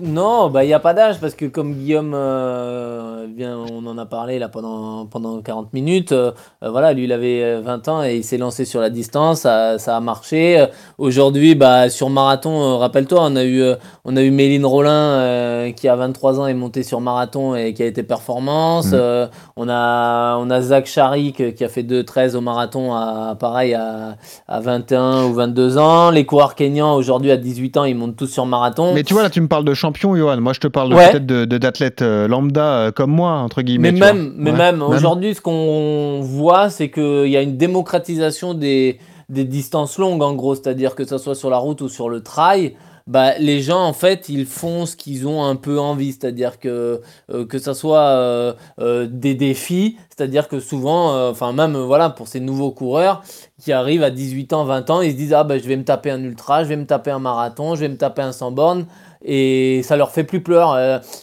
[0.00, 3.98] Non, bah il n'y a pas d'âge parce que comme Guillaume euh, vient, on en
[3.98, 7.88] a parlé là pendant, pendant 40 minutes, euh, euh, voilà, lui il avait euh, 20
[7.88, 10.60] ans et il s'est lancé sur la distance, ça, ça a marché.
[10.60, 10.66] Euh,
[10.98, 14.90] Aujourd'hui, bah, sur marathon, euh, rappelle-toi, on a eu, euh, on a eu Méline Rollin
[14.90, 18.90] euh, qui a 23 ans est montée sur marathon et qui a été performance.
[18.92, 23.74] Euh, on, a, on a Zach Charik qui a fait 2-13 au marathon à, pareil
[23.74, 24.16] à,
[24.48, 26.10] à 21 ou 22 ans.
[26.10, 28.94] Les coureurs kenyans aujourd'hui à 18 ans, ils montent tous sur marathon.
[28.94, 30.40] Mais tu vois, là, tu me parles de champion, Johan.
[30.40, 31.10] Moi, je te parle Ouais.
[31.10, 33.92] peut-être de- d'athlètes euh, lambda euh, comme moi, entre guillemets.
[33.92, 34.12] Mais vois.
[34.12, 34.56] même, mais Ouais.
[34.58, 38.98] même aujourd'hui, ce qu'on voit, c'est qu'il y a une démocratisation des,
[39.28, 42.22] des distances longues, en gros, c'est-à-dire que ce soit sur la route ou sur le
[42.22, 42.74] trail.
[43.08, 46.12] bah, les gens, en fait, ils font ce qu'ils ont un peu envie.
[46.12, 47.00] C'est-à-dire que,
[47.32, 52.28] euh, que ça soit euh, euh, des défis, c'est-à-dire que souvent, enfin, même voilà, pour
[52.28, 53.24] ces nouveaux coureurs
[53.60, 55.82] qui arrivent à 18 ans, 20 ans, ils se disent Ah, bah, je vais me
[55.82, 58.52] taper un ultra, je vais me taper un marathon, je vais me taper un 100
[58.52, 58.86] bornes.
[59.24, 60.76] Et ça leur fait plus peur.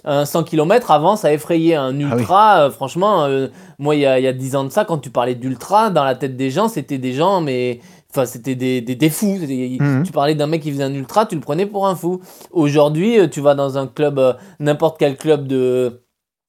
[0.06, 1.76] un 100 km avant, ça effrayait.
[1.76, 3.28] Un Ah ultra, franchement,
[3.78, 6.04] moi, il y a, y a 10 ans de ça, quand tu parlais d'ultra, dans
[6.04, 7.80] la tête des gens, c'était des gens, mais
[8.12, 9.38] Enfin, c'était des, des, des, fous.
[9.38, 10.04] Mhm.
[10.04, 12.22] Tu parlais d'un mec qui faisait un ultra, tu le prenais pour un fou.
[12.52, 16.02] Aujourd'hui, euh, tu vas dans un club, euh, n'importe quel club de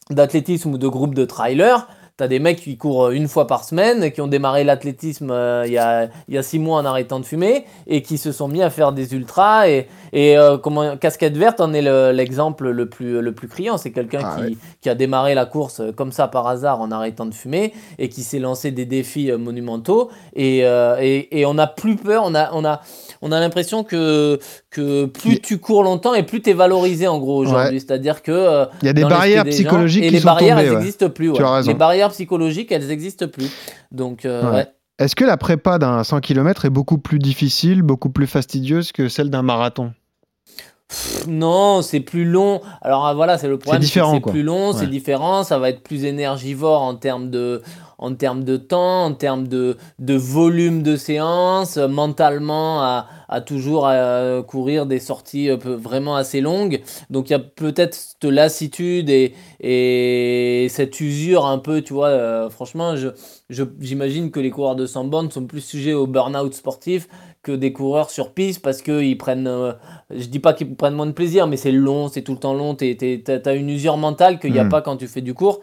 [0.09, 1.87] d'athlétisme ou de groupe de trailers,
[2.21, 5.73] T'as des mecs qui courent une fois par semaine, qui ont démarré l'athlétisme euh, il,
[5.73, 8.63] y a, y a six mois en arrêtant de fumer et qui se sont mis
[8.63, 9.69] à faire des ultras.
[9.71, 13.79] Et, et euh, comment, Casquette Verte en est le- l'exemple le, plus, le plus criant.
[13.79, 14.57] C'est quelqu'un Ah qui, ouais.
[14.83, 18.11] qui a démarré la course euh, comme ça par hasard en arrêtant de fumer et
[18.11, 20.11] qui s'est lancé des défis euh, monumentaux.
[20.37, 22.83] Et, euh, et, et on n'a plus peur, on a, on a,
[23.23, 24.39] on a l'impression que,
[24.71, 27.75] que plus tu cours longtemps et plus tu es valorisé en gros aujourd'hui.
[27.75, 27.81] Ouais.
[27.81, 28.33] C'est-à-dire que.
[28.33, 30.67] euh, Il y a des barrières des gens- psychologiques et qui les sont barrières, tombées,
[30.69, 30.79] elles ouais.
[30.81, 31.33] n'existent plus.
[31.33, 31.69] Tu as raison.
[31.71, 33.51] Les barrières psychologiques, elles n'existent plus.
[33.93, 34.65] Donc, euh.
[34.99, 39.09] Est-ce que la prépa d'un 100 km est beaucoup plus difficile, beaucoup plus fastidieuse que
[39.09, 39.93] celle d'un marathon?
[41.29, 42.61] Non, c'est plus long.
[42.83, 43.81] Alors ah, voilà, c'est le problème.
[43.81, 45.45] c'est différent, C'est plus long, c'est différent.
[45.45, 47.63] Ça va être plus énergivore en termes de,
[48.01, 53.87] en termes de temps, en termes de, de volume de séance, mentalement à, à toujours
[53.87, 56.81] euh, courir des sorties euh, vraiment assez longues.
[57.11, 62.09] Donc il y a peut-être cette lassitude et, et cette usure un peu, tu vois.
[62.09, 63.09] euh, franchement, je,
[63.51, 67.07] je- j'imagine que les coureurs de 100 bornes sont plus sujets au burn-out sportif
[67.43, 69.73] que des coureurs sur piste parce qu'ils prennent, euh,
[70.11, 72.55] je dis pas qu'ils prennent moins de plaisir, mais c'est long, c'est tout le temps
[72.55, 72.95] long, t'as
[73.39, 74.69] t'as une usure mentale qu'il n'y a Mm.
[74.71, 75.61] pas quand tu fais du cours.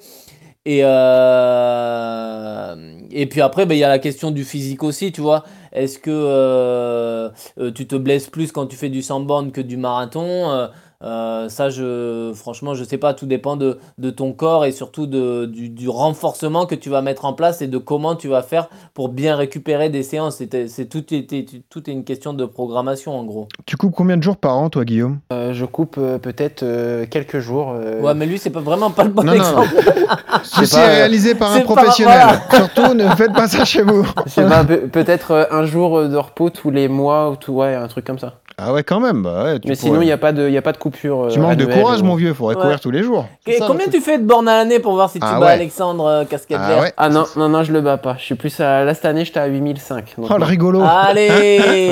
[0.70, 2.76] Et, euh,
[3.10, 5.46] et puis après, ben, il y a la question du physique aussi, tu vois.
[5.72, 9.62] Est-ce que euh, euh, tu te blesses plus quand tu fais du 100 bornes que
[9.62, 10.68] du marathon
[11.04, 13.14] Euh, ça, je, franchement, je sais pas.
[13.14, 17.02] Tout dépend de, de ton corps et surtout de, du, du renforcement que tu vas
[17.02, 20.38] mettre en place et de comment tu vas faire pour bien récupérer des séances.
[20.38, 21.28] C'est, c'est tout, est,
[21.70, 23.48] tout est une question de programmation en gros.
[23.68, 25.20] Tu coupes combien de jours par an, toi, Guillaume?
[25.32, 27.74] Euh, je coupe euh, peut-être euh, quelques jours.
[27.76, 29.64] euh, Ouais, mais lui, c'est pas vraiment pas le bon Non, non, non.
[29.64, 29.76] exemple.
[30.44, 32.20] Ceci pas, est réalisé par un pas- professionnel.
[32.24, 32.42] voilà.
[32.74, 34.04] Surtout, ne faites pas ça chez vous.
[34.92, 38.20] peut-être euh, un jour de repos tous les mois ou tout, ouais, un truc comme
[38.20, 38.34] ça.
[38.60, 39.22] Ah ouais, quand même.
[39.22, 40.78] Bah ouais, tu Mais pourrais- sinon, il n'y a, pas de- y a pas de
[40.92, 41.26] coupure.
[41.26, 42.34] euh, Tu manques de courage, ou- mon vieux.
[42.34, 42.62] Faudrait Ouais.
[42.62, 43.28] courir tous les jours.
[43.46, 45.46] Et ça, combien tu fais de bornes à l'année pour voir si tu Ah bats
[45.48, 45.52] ouais.
[45.54, 48.16] Alexandre euh, Casquette Ah ouais Ah non, non, non, je le bats pas.
[48.18, 48.84] Je suis plus à.
[48.84, 50.16] Là, cette année, j'étais à 8005.
[50.18, 50.82] donc Oh, le rigolo.
[50.84, 51.92] Allez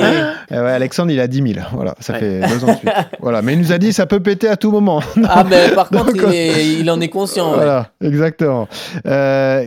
[0.50, 1.66] Eh ouais, Alexandre, il a 10 000.
[1.72, 2.18] Voilà, ça Ouais.
[2.20, 2.90] fait deux ans de suite.
[3.20, 5.00] voilà, mais il nous a dit ça peut péter à tout moment.
[5.28, 7.50] Ah, mais par contre, Donc, il, est- il en est conscient.
[7.50, 7.56] ouais.
[7.56, 8.68] Voilà, exactement.
[9.06, 9.66] Euh,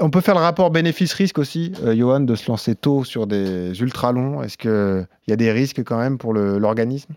[0.00, 3.78] on peut faire le rapport bénéfice-risque aussi, euh, Johan, de se lancer tôt sur des
[3.80, 4.42] ultra longs.
[4.42, 7.12] Est-ce qu'il y a des risques quand même pour le- l'organisme?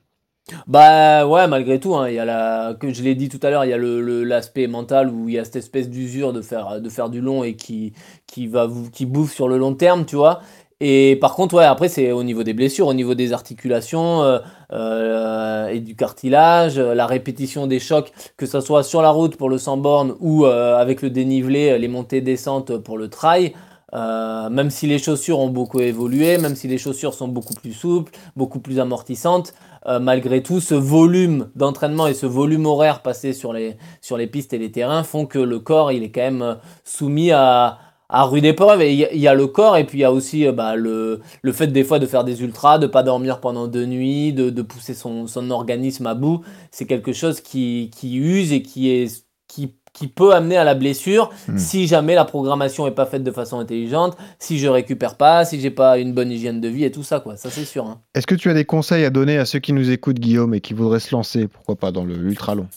[0.67, 3.65] Bah ouais, malgré tout, hein, y a la, comme je l'ai dit tout à l'heure,
[3.65, 6.81] il y a le- l'aspect mental où il y a cette espèce d'usure de faire,
[6.81, 7.93] de faire du long et qui,
[8.27, 10.41] qui, va qui bouffe sur le long terme, tu vois.
[10.81, 14.39] Et par contre, ouais, après, c'est au niveau des blessures, au niveau des articulations euh,
[14.71, 19.35] euh, et du cartilage, euh, la répétition des chocs, que ce soit sur la route
[19.35, 23.53] pour le 100 bornes ou avec le dénivelé, les montées-descentes pour le trail.
[23.93, 28.11] Même si les chaussures ont beaucoup évolué, même si les chaussures sont beaucoup plus souples,
[28.35, 29.53] beaucoup plus amortissantes,
[29.87, 34.27] euh, malgré tout, ce volume d'entraînement et ce volume horaire passé sur les, sur les
[34.27, 37.79] pistes et les terrains font que le corps, il est quand même euh, soumis à,
[38.09, 38.81] à rude épreuve.
[38.81, 40.45] Et il y, a- il y a le corps et puis il y a aussi
[40.47, 43.67] euh, bah, le, le fait des fois de faire des ultras, de pas dormir pendant
[43.67, 46.41] deux nuits, de, de pousser son, son organisme à bout.
[46.71, 50.75] C'est quelque chose qui, qui use et qui est qui, qui peut amener à la
[50.75, 51.57] blessure Hmm.
[51.57, 55.59] si jamais la programmation est pas faite de façon intelligente, si je récupère pas, si
[55.59, 57.35] j'ai pas une bonne hygiène de vie et tout ça quoi.
[57.37, 57.85] Ça c'est sûr.
[57.85, 57.99] hein.
[58.15, 60.61] Est-ce que tu as des conseils à donner à ceux qui nous écoutent, Guillaume, et
[60.61, 62.67] qui voudraient se lancer, pourquoi pas, dans le ultra long?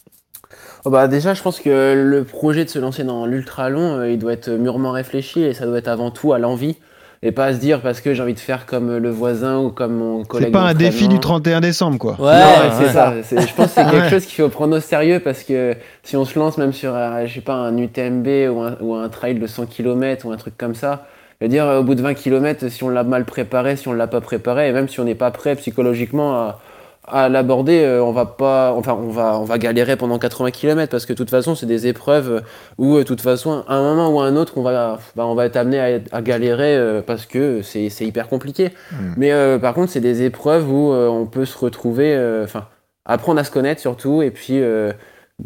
[0.84, 4.10] Oh bah déjà, je pense que le projet de se lancer dans l'ultra long, euh,
[4.10, 6.76] il doit être mûrement réfléchi et ça doit être avant tout à l'envie
[7.22, 9.70] et pas à se dire parce que j'ai envie de faire comme le voisin ou
[9.70, 10.48] comme mon collègue.
[10.48, 11.40] C'est pas un défi du d'entraînement.
[11.40, 12.16] 31 décembre, quoi.
[12.18, 12.42] Ouais,
[12.78, 13.14] c'est ça.
[13.30, 16.24] Je pense que c'est quelque chose qu'il faut prendre au sérieux parce que si on
[16.24, 19.36] se lance même sur, euh, je sais pas, un UTMB ou un, ou un trail
[19.36, 21.06] de 100 km ou un truc comme ça,
[21.40, 23.92] je veux dire, au bout de 20 km, si on l'a mal préparé, si on
[23.92, 26.60] l'a pas préparé, et même si on n'est pas prêt psychologiquement à,
[27.06, 30.90] à l'aborder, euh, on va pas, enfin, on va, on va galérer pendant 80 km
[30.90, 32.42] parce que de toute façon, c'est des épreuves
[32.78, 35.26] où, euh, de toute façon, à un moment ou à un autre, on va, bah,
[35.26, 38.70] on va être amené à, à galérer euh, parce que c'est c'est hyper compliqué.
[38.92, 38.96] Mm.
[39.16, 42.66] Mais euh, par contre, c'est des épreuves où euh, on peut se retrouver, euh, enfin,
[43.04, 44.92] apprendre à se connaître surtout, et puis euh,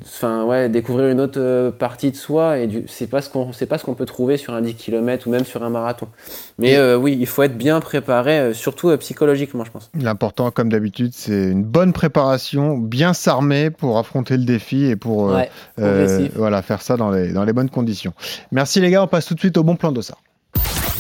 [0.02, 3.52] enfin ouais, découvrir une autre euh, partie de soi et du, c'est pas ce qu'on,
[3.52, 6.08] c'est pas ce qu'on peut trouver sur un 10 km ou même sur un marathon.
[6.58, 9.90] Mais euh, oui, il faut être bien préparé, euh, surtout euh, psychologiquement, je pense.
[9.98, 15.30] L'important, comme d'habitude, c'est une bonne préparation, bien s'armer pour affronter le défi et pour
[15.30, 15.36] euh,
[15.78, 18.12] Ouais, voilà, faire ça dans les, dans les bonnes conditions.
[18.52, 20.20] Merci les gars, on passe tout de suite au bon plan d'Ossard.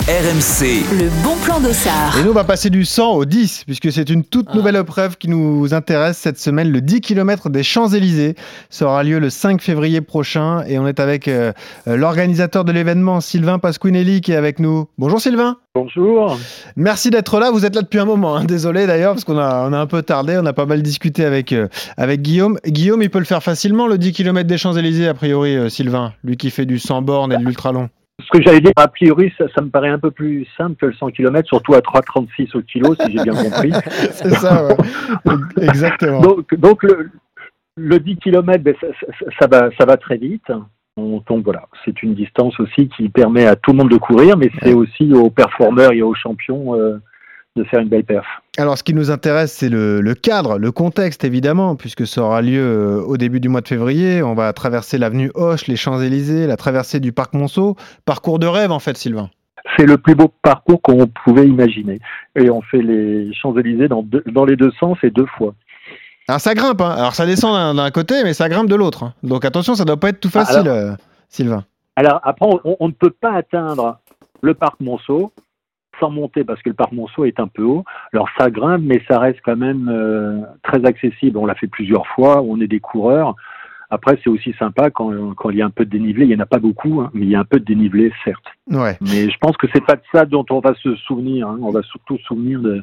[0.08, 2.16] RMC, Le bon plan d'Ossard.
[2.16, 4.54] Et nous, on va passer du 100 au 10, puisque c'est une toute Ah.
[4.56, 6.70] nouvelle épreuve qui nous intéresse cette semaine.
[6.70, 8.36] Le 10 km des Champs-Élysées
[8.70, 10.62] Ça aura lieu le 5 février prochain.
[10.68, 11.52] Et on est avec euh,
[11.88, 14.86] euh, l'organisateur de l'événement, Sylvain Pasquinelli, qui est avec nous.
[14.96, 15.56] Bonjour Sylvain.
[15.74, 16.38] Bonjour.
[16.76, 17.50] Merci d'être là.
[17.50, 18.36] Vous êtes là depuis un moment.
[18.36, 18.44] hein.
[18.44, 20.38] Désolé d'ailleurs, parce qu'on a, on a un peu tardé.
[20.40, 22.60] On a pas mal discuté avec, euh, avec Guillaume.
[22.64, 26.12] Guillaume, il peut le faire facilement, le 10 km des Champs-Élysées, a priori, euh, Sylvain.
[26.22, 27.88] Lui qui fait du 100 bornes et de l'ultra long.
[28.22, 30.86] Ce que j'allais dire, a priori, ça, ça me paraît un peu plus simple que
[30.86, 33.72] le 100 km, surtout à 3,36 au kilo, si j'ai bien compris.
[34.10, 34.74] C'est ça, ouais.
[35.62, 36.20] Exactement.
[36.20, 37.10] Donc, donc le,
[37.76, 40.50] le 10 km, ben, ça, ça- ça va, ça va très vite.
[40.96, 44.38] On- Donc voilà, c'est une distance aussi qui permet à tout le monde de courir,
[44.38, 46.96] mais c'est aussi aux performeurs et aux champions euh,
[47.56, 48.26] de faire une belle perf.
[48.58, 52.42] Alors, ce qui nous intéresse, c'est le, le cadre, le contexte, évidemment, puisque ça aura
[52.42, 54.22] lieu euh, au début du mois de février.
[54.22, 57.76] On va traverser l'avenue Hoche, les Champs-Élysées, la traversée du parc Monceau.
[58.04, 59.30] Parcours de rêve, en fait, Sylvain.
[59.76, 61.98] C'est le plus beau parcours qu'on pouvait imaginer.
[62.36, 65.54] Et on fait les Champs-Élysées dans, les deux sens et deux fois.
[66.28, 66.94] Alors, ça grimpe, hein.
[66.96, 69.02] Alors, ça descend d'un- côté, mais ça grimpe de l'autre.
[69.02, 69.14] hein.
[69.22, 70.92] Donc, attention, ça doit pas être tout Ah, facile, alors- euh,
[71.28, 71.64] Sylvain.
[71.96, 73.98] Alors après, on, on ne peut pas atteindre
[74.42, 75.32] le parc Monceau
[76.00, 77.84] sans monter parce que le parc Monceau est un peu haut.
[78.12, 81.38] Alors ça grimpe, mais ça reste quand même euh, très accessible.
[81.38, 83.34] On l'a fait plusieurs fois, on est des coureurs.
[83.88, 86.24] Après, c'est aussi sympa quand, quand il y a un peu de dénivelé.
[86.24, 88.12] Il n'y en a pas beaucoup, hein, mais il y a un peu de dénivelé,
[88.24, 88.42] certes.
[88.68, 88.98] Ouais.
[89.00, 91.46] Mais je pense que c'est pas de ça dont on va se souvenir.
[91.46, 91.60] hein.
[91.62, 92.82] On va surtout se souvenir de,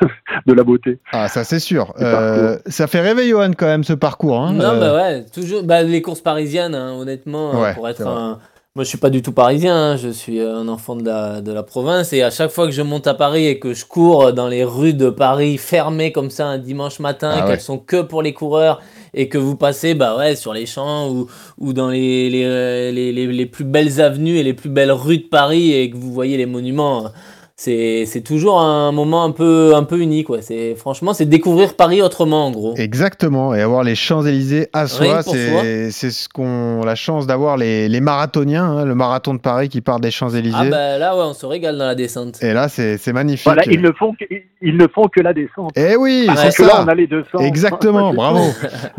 [0.46, 0.98] de la beauté.
[1.12, 1.94] Ah, ça, c'est sûr.
[1.98, 4.38] Euh, ça fait rêver, Johan, quand même, ce parcours.
[4.38, 4.52] hein.
[4.52, 5.62] Non, Euh, bah ouais, toujours.
[5.64, 8.34] Bah, les courses parisiennes, hein, honnêtement, Ouais, pour être vrai.
[8.76, 11.52] Moi, je suis pas du tout parisien, hein, je suis un enfant de la, de
[11.52, 12.12] la province.
[12.12, 14.64] Et à chaque fois que je monte à Paris et que je cours dans les
[14.64, 17.58] rues de Paris fermées comme ça un dimanche matin, Ah qu'elles ouais.
[17.60, 18.80] sont que pour les coureurs,
[19.14, 22.90] et que vous passez bah ouais, sur les champs ou, ou dans les, les, euh,
[22.90, 25.96] les, les, les plus belles avenues et les plus belles rues de Paris et que
[25.96, 27.12] vous voyez les monuments.
[27.56, 30.28] C'est c'est toujours un moment un peu, un peu unique.
[30.28, 30.42] Ouais.
[30.42, 32.74] C'est- Franchement, c'est découvrir Paris autrement, en gros.
[32.76, 37.88] Exactement, et avoir les Champs-Élysées à soi, c'est c'est ce qu'on la chance d'avoir les,
[37.88, 40.56] les marathoniens, hein, le marathon de Paris qui part des Champs-Élysées.
[40.58, 42.42] Ah bah là, ouais, on se régale dans la descente.
[42.42, 43.44] Et là, c'est c'est magnifique.
[43.44, 44.24] Voilà, ils ne font que,
[44.60, 45.70] ils ne font que la descente.
[45.76, 46.66] Eh oui, c'est ça.
[46.66, 47.38] là, on a les 200.
[47.38, 48.40] Exactement, bravo,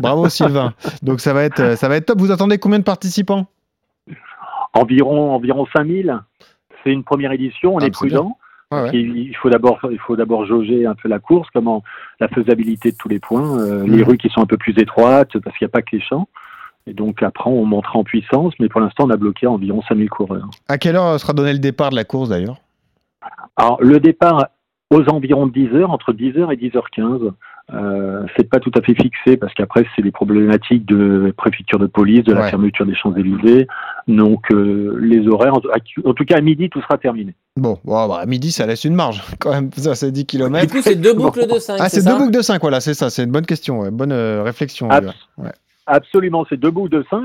[0.00, 0.72] bravo Sylvain.
[1.02, 2.20] Donc ça va être, ça va être top.
[2.20, 3.44] Vous attendez combien de participants?
[4.72, 6.18] Environ environ 5000.
[6.82, 8.36] C'est une première édition, on Ah, est prudent.
[8.72, 8.90] Ouais.
[8.92, 11.84] Il faut d'abord il faut d'abord jauger un peu la course, comment
[12.18, 14.02] la faisabilité de tous les points, euh, les Mhm.
[14.04, 16.28] rues qui sont un peu plus étroites parce qu'il n'y a pas que les champs.
[16.88, 20.10] Et donc après on montera en puissance, mais pour l'instant on a bloqué environ 5000
[20.10, 20.48] coureurs.
[20.68, 22.56] À quelle heure sera donné le départ de la course d'ailleurs?
[23.56, 24.48] Alors le départ
[24.92, 27.30] aux environs de 10 heures, entre 10 heures et 10h15.
[27.74, 31.86] Euh, c'est pas tout à fait fixé parce qu'après c'est des problématiques de préfecture de
[31.86, 32.50] police, de la Ouais.
[32.50, 33.66] fermeture des Champs-Élysées.
[34.06, 37.34] Donc euh, les horaires, en, tout cas à midi tout sera terminé.
[37.56, 39.70] Bon, bah, à midi, ça laisse une marge quand même.
[39.72, 40.70] Ça, c'est 10 Du km.
[40.72, 41.76] coup, c'est deux boucles de 5.
[41.80, 43.10] Ah, c'est deux boucles de 5, voilà, c'est ça.
[43.10, 43.90] C'est une bonne question, ouais.
[43.90, 44.88] bonne euh, réflexion.
[44.90, 45.44] Abs- Johan.
[45.46, 45.52] Ouais.
[45.86, 47.20] Absolument, c'est deux boucles de 5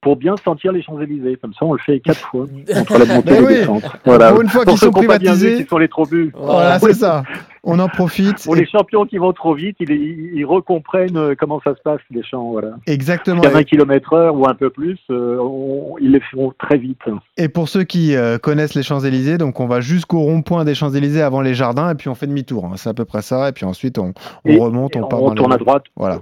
[0.00, 1.38] pour bien sentir les Champs-Élysées.
[1.40, 3.54] Comme ça, on le fait quatre fois entre la montée et la oui.
[3.54, 3.82] descente.
[4.04, 4.30] Voilà.
[4.32, 5.62] Pour une fois Pour qu'ils ceux sont privatisés.
[5.64, 6.30] qui sont les trop vus.
[6.36, 7.24] Voilà, c'est ça.
[7.64, 8.42] On en profite.
[8.44, 11.80] Pour les champions qui vont trop vite, ils, ils, ils recomprennent euh, comment ça se
[11.82, 12.50] passe, les champs.
[12.50, 12.70] Voilà.
[12.86, 13.42] Exactement.
[13.42, 16.98] Jusqu'à 20 km heure ou un peu plus, euh, on- ils les font très vite.
[17.36, 21.22] Et pour ceux qui euh, connaissent les Champs-Élysées, donc on va jusqu'au rond-point des Champs-Élysées
[21.22, 22.64] avant les jardins et puis on fait demi-tour.
[22.64, 22.72] hein.
[22.76, 23.48] C'est à peu près ça.
[23.48, 24.12] Et puis ensuite on,
[24.44, 26.20] on Et- remonte, on part on dans tourne les- à droite, Voilà.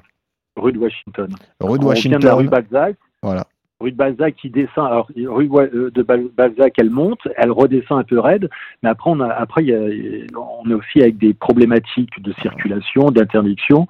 [0.56, 1.28] rue de Washington.
[1.60, 2.66] Rue de On vient de la rue Washington.
[2.70, 2.96] Balzac.
[3.22, 3.44] Voilà.
[3.80, 7.98] Rue de Balzac qui descend, alors rue euh, de Bal- Balzac elle monte, elle redescend
[8.00, 8.50] un peu raide,
[8.82, 12.32] mais après on a, après il y a, on est aussi avec des problématiques de
[12.42, 13.86] circulation, d'interdiction,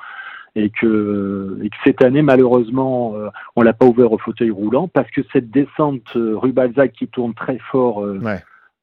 [0.57, 4.87] et que, et que cette année malheureusement euh, on l'a pas ouvert au fauteuil roulant
[4.89, 8.43] parce que cette descente euh, rue Balzac qui tourne très fort Ouais.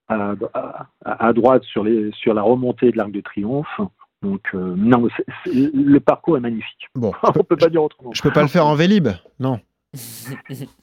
[0.09, 3.79] à, à- à droite sur les sur la remontée de l'Arc de Triomphe.
[4.23, 5.07] Donc euh, non,
[5.45, 6.87] le parcours est magnifique.
[6.95, 8.11] Bon, on peut pas dire autrement.
[8.13, 9.07] je peux pas le faire en Vélib
[9.39, 9.59] Non.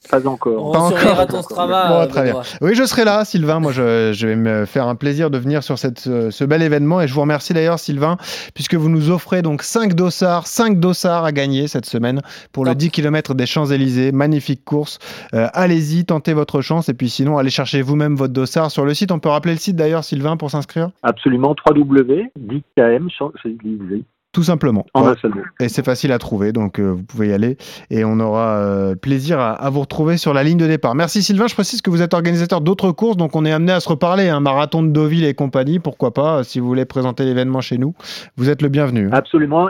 [0.09, 0.67] Pas encore.
[0.67, 1.27] On Pas encore.
[1.27, 1.87] ton Strava.
[1.87, 2.31] Bon, euh, très bien.
[2.31, 2.43] Benoît.
[2.61, 3.59] Oui, je serai là, Sylvain.
[3.59, 7.01] Moi, je, je vais me faire un plaisir de venir sur cette, ce, bel événement.
[7.01, 8.17] Et je vous remercie d'ailleurs, Sylvain,
[8.53, 12.71] puisque vous nous offrez donc 5 dossards, 5 dossards à gagner cette semaine pour le
[12.71, 12.79] Top.
[12.79, 14.11] 10 km des Champs-Élysées.
[14.11, 14.99] Magnifique course.
[15.33, 16.89] Euh, allez-y, tentez votre chance.
[16.89, 19.11] Et puis sinon, allez chercher vous-même votre dossard sur le site.
[19.11, 20.89] On peut rappeler le site d'ailleurs, Sylvain, pour s'inscrire?
[21.03, 24.03] Absolument, 3W, 10KM, Champs-Élysées.
[24.35, 24.85] Tout simplement.
[24.93, 25.11] En Ouais.
[25.11, 25.41] un seul mot.
[25.61, 27.55] Et c'est facile à trouver, donc euh, vous pouvez y aller.
[27.89, 30.93] Et on aura euh, plaisir à, à vous retrouver sur la ligne de départ.
[30.93, 33.79] Merci Sylvain, je précise que vous êtes organisateur d'autres courses, donc on est amené à
[33.79, 34.27] se reparler.
[34.27, 37.77] Un marathon de Deauville et compagnie, pourquoi pas, euh, si vous voulez présenter l'événement chez
[37.77, 37.93] nous,
[38.35, 39.07] vous êtes le bienvenu.
[39.13, 39.69] Absolument.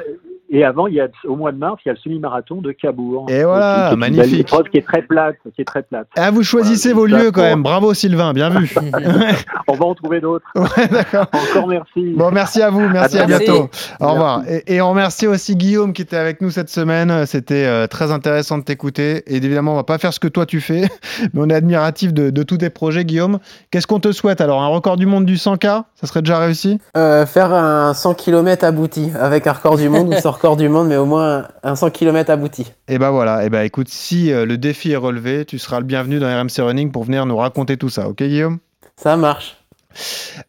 [0.51, 2.71] Et avant, il y a, au mois de mars, il y a le semi-marathon de
[2.71, 3.25] Cabourg.
[3.29, 4.39] Et voilà, Qui- qui est une magnifique.
[4.41, 6.07] épreuve qui est très plate, qui est très plate.
[6.17, 8.73] Ah, vous choisissez vos lieux quand même, bravo Sylvain, bien vu.
[9.67, 10.45] On va en trouver d'autres.
[10.55, 11.27] Ouais, d'accord.
[11.33, 12.13] Encore merci.
[12.15, 13.69] Bon, merci à vous, merci à, bientôt.
[13.99, 14.41] Au revoir.
[14.47, 17.25] Et, et on remercie aussi Guillaume qui était avec nous cette semaine.
[17.25, 19.23] C'était euh, très intéressant de t'écouter.
[19.27, 20.83] Et évidemment, on va pas faire ce que toi tu fais,
[21.33, 23.39] mais on est admiratif de, de tous tes projets, Guillaume.
[23.71, 24.61] Qu'est-ce qu'on te souhaite alors?
[24.61, 26.79] Un record du monde du 100K Ça serait déjà réussi?
[26.97, 30.87] Euh, faire un 100 km abouti avec un record du monde ou record du monde,
[30.87, 32.71] mais au moins un 100 km abouti.
[32.87, 33.45] Et ben voilà.
[33.45, 36.59] Et ben écoute, si euh, le défi est relevé, tu seras le bienvenu dans RMC
[36.59, 38.07] Running pour venir nous raconter tout ça.
[38.07, 38.59] Ok, Guillaume?
[38.97, 39.57] Ça marche.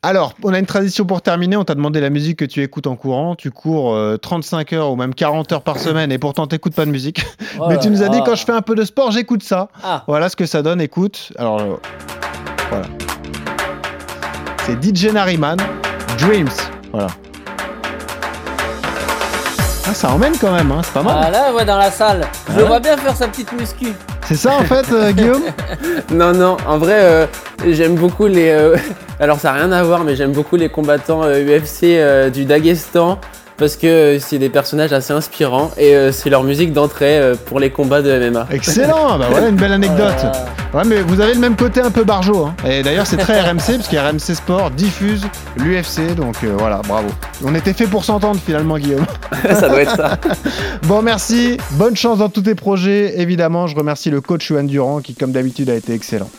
[0.02, 1.56] Alors, on a une tradition pour terminer.
[1.56, 3.36] On t'a demandé la musique que tu écoutes en courant.
[3.36, 6.84] Tu cours euh, 35 heures ou même 40 heures par semaine et pourtant t'écoutes pas
[6.84, 7.24] de musique.
[7.60, 9.68] Oh Mais tu nous as dit quand je fais un peu de sport, j'écoute ça.
[9.84, 10.04] Ah.
[10.08, 10.80] Voilà ce que ça donne.
[10.80, 11.32] Écoute.
[11.38, 11.76] Alors, euh,
[12.70, 12.86] voilà.
[14.66, 15.56] C'est DJ Nariman,
[16.18, 16.48] Dreams.
[16.92, 17.08] Voilà.
[19.88, 21.16] Ah, ça emmène quand même, hein, c'est pas mal.
[21.26, 22.22] Ah là, ouais, dans la salle.
[22.48, 23.92] Je Ah le vois bien faire sa petite muscu.
[24.26, 25.42] C'est ça en fait, euh, Guillaume?
[26.10, 27.26] Non, non, en vrai, euh,
[27.68, 28.48] j'aime beaucoup les.
[28.50, 28.76] euh,
[29.20, 32.44] alors, ça n'a rien à voir, mais j'aime beaucoup les combattants euh, UFC euh, du
[32.44, 33.20] Daghestan
[33.56, 37.34] parce que euh, c'est des personnages assez inspirants et euh, c'est leur musique d'entrée euh,
[37.34, 38.48] pour les combats de MMA.
[38.50, 40.26] Excellent, bah voilà une belle anecdote.
[40.76, 42.44] Ouais, mais vous avez le même côté un peu barjo.
[42.44, 42.54] Hein.
[42.68, 45.22] Et d'ailleurs, c'est très RMC, parce que RMC Sport diffuse
[45.56, 47.08] l'UFC, donc euh, voilà, bravo.
[47.42, 49.06] On était fait pour s'entendre finalement, Guillaume.
[49.42, 50.18] ça doit être ça.
[50.82, 53.20] Bon, merci, bonne chance dans tous tes projets.
[53.20, 56.30] Évidemment, je remercie le coach Johan Durand, qui, comme d'habitude, a été excellent.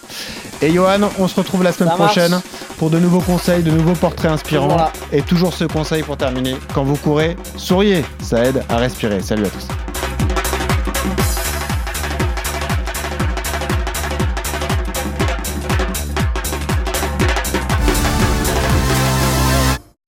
[0.61, 2.39] Et Johan, on se retrouve la semaine prochaine
[2.77, 4.89] pour de nouveaux conseils, de nouveaux portraits inspirants.
[5.11, 6.95] Et toujours ce conseil pour terminer quand vous
[7.55, 9.21] souriez, ça aide à respirer.
[9.21, 9.67] Salut à tous.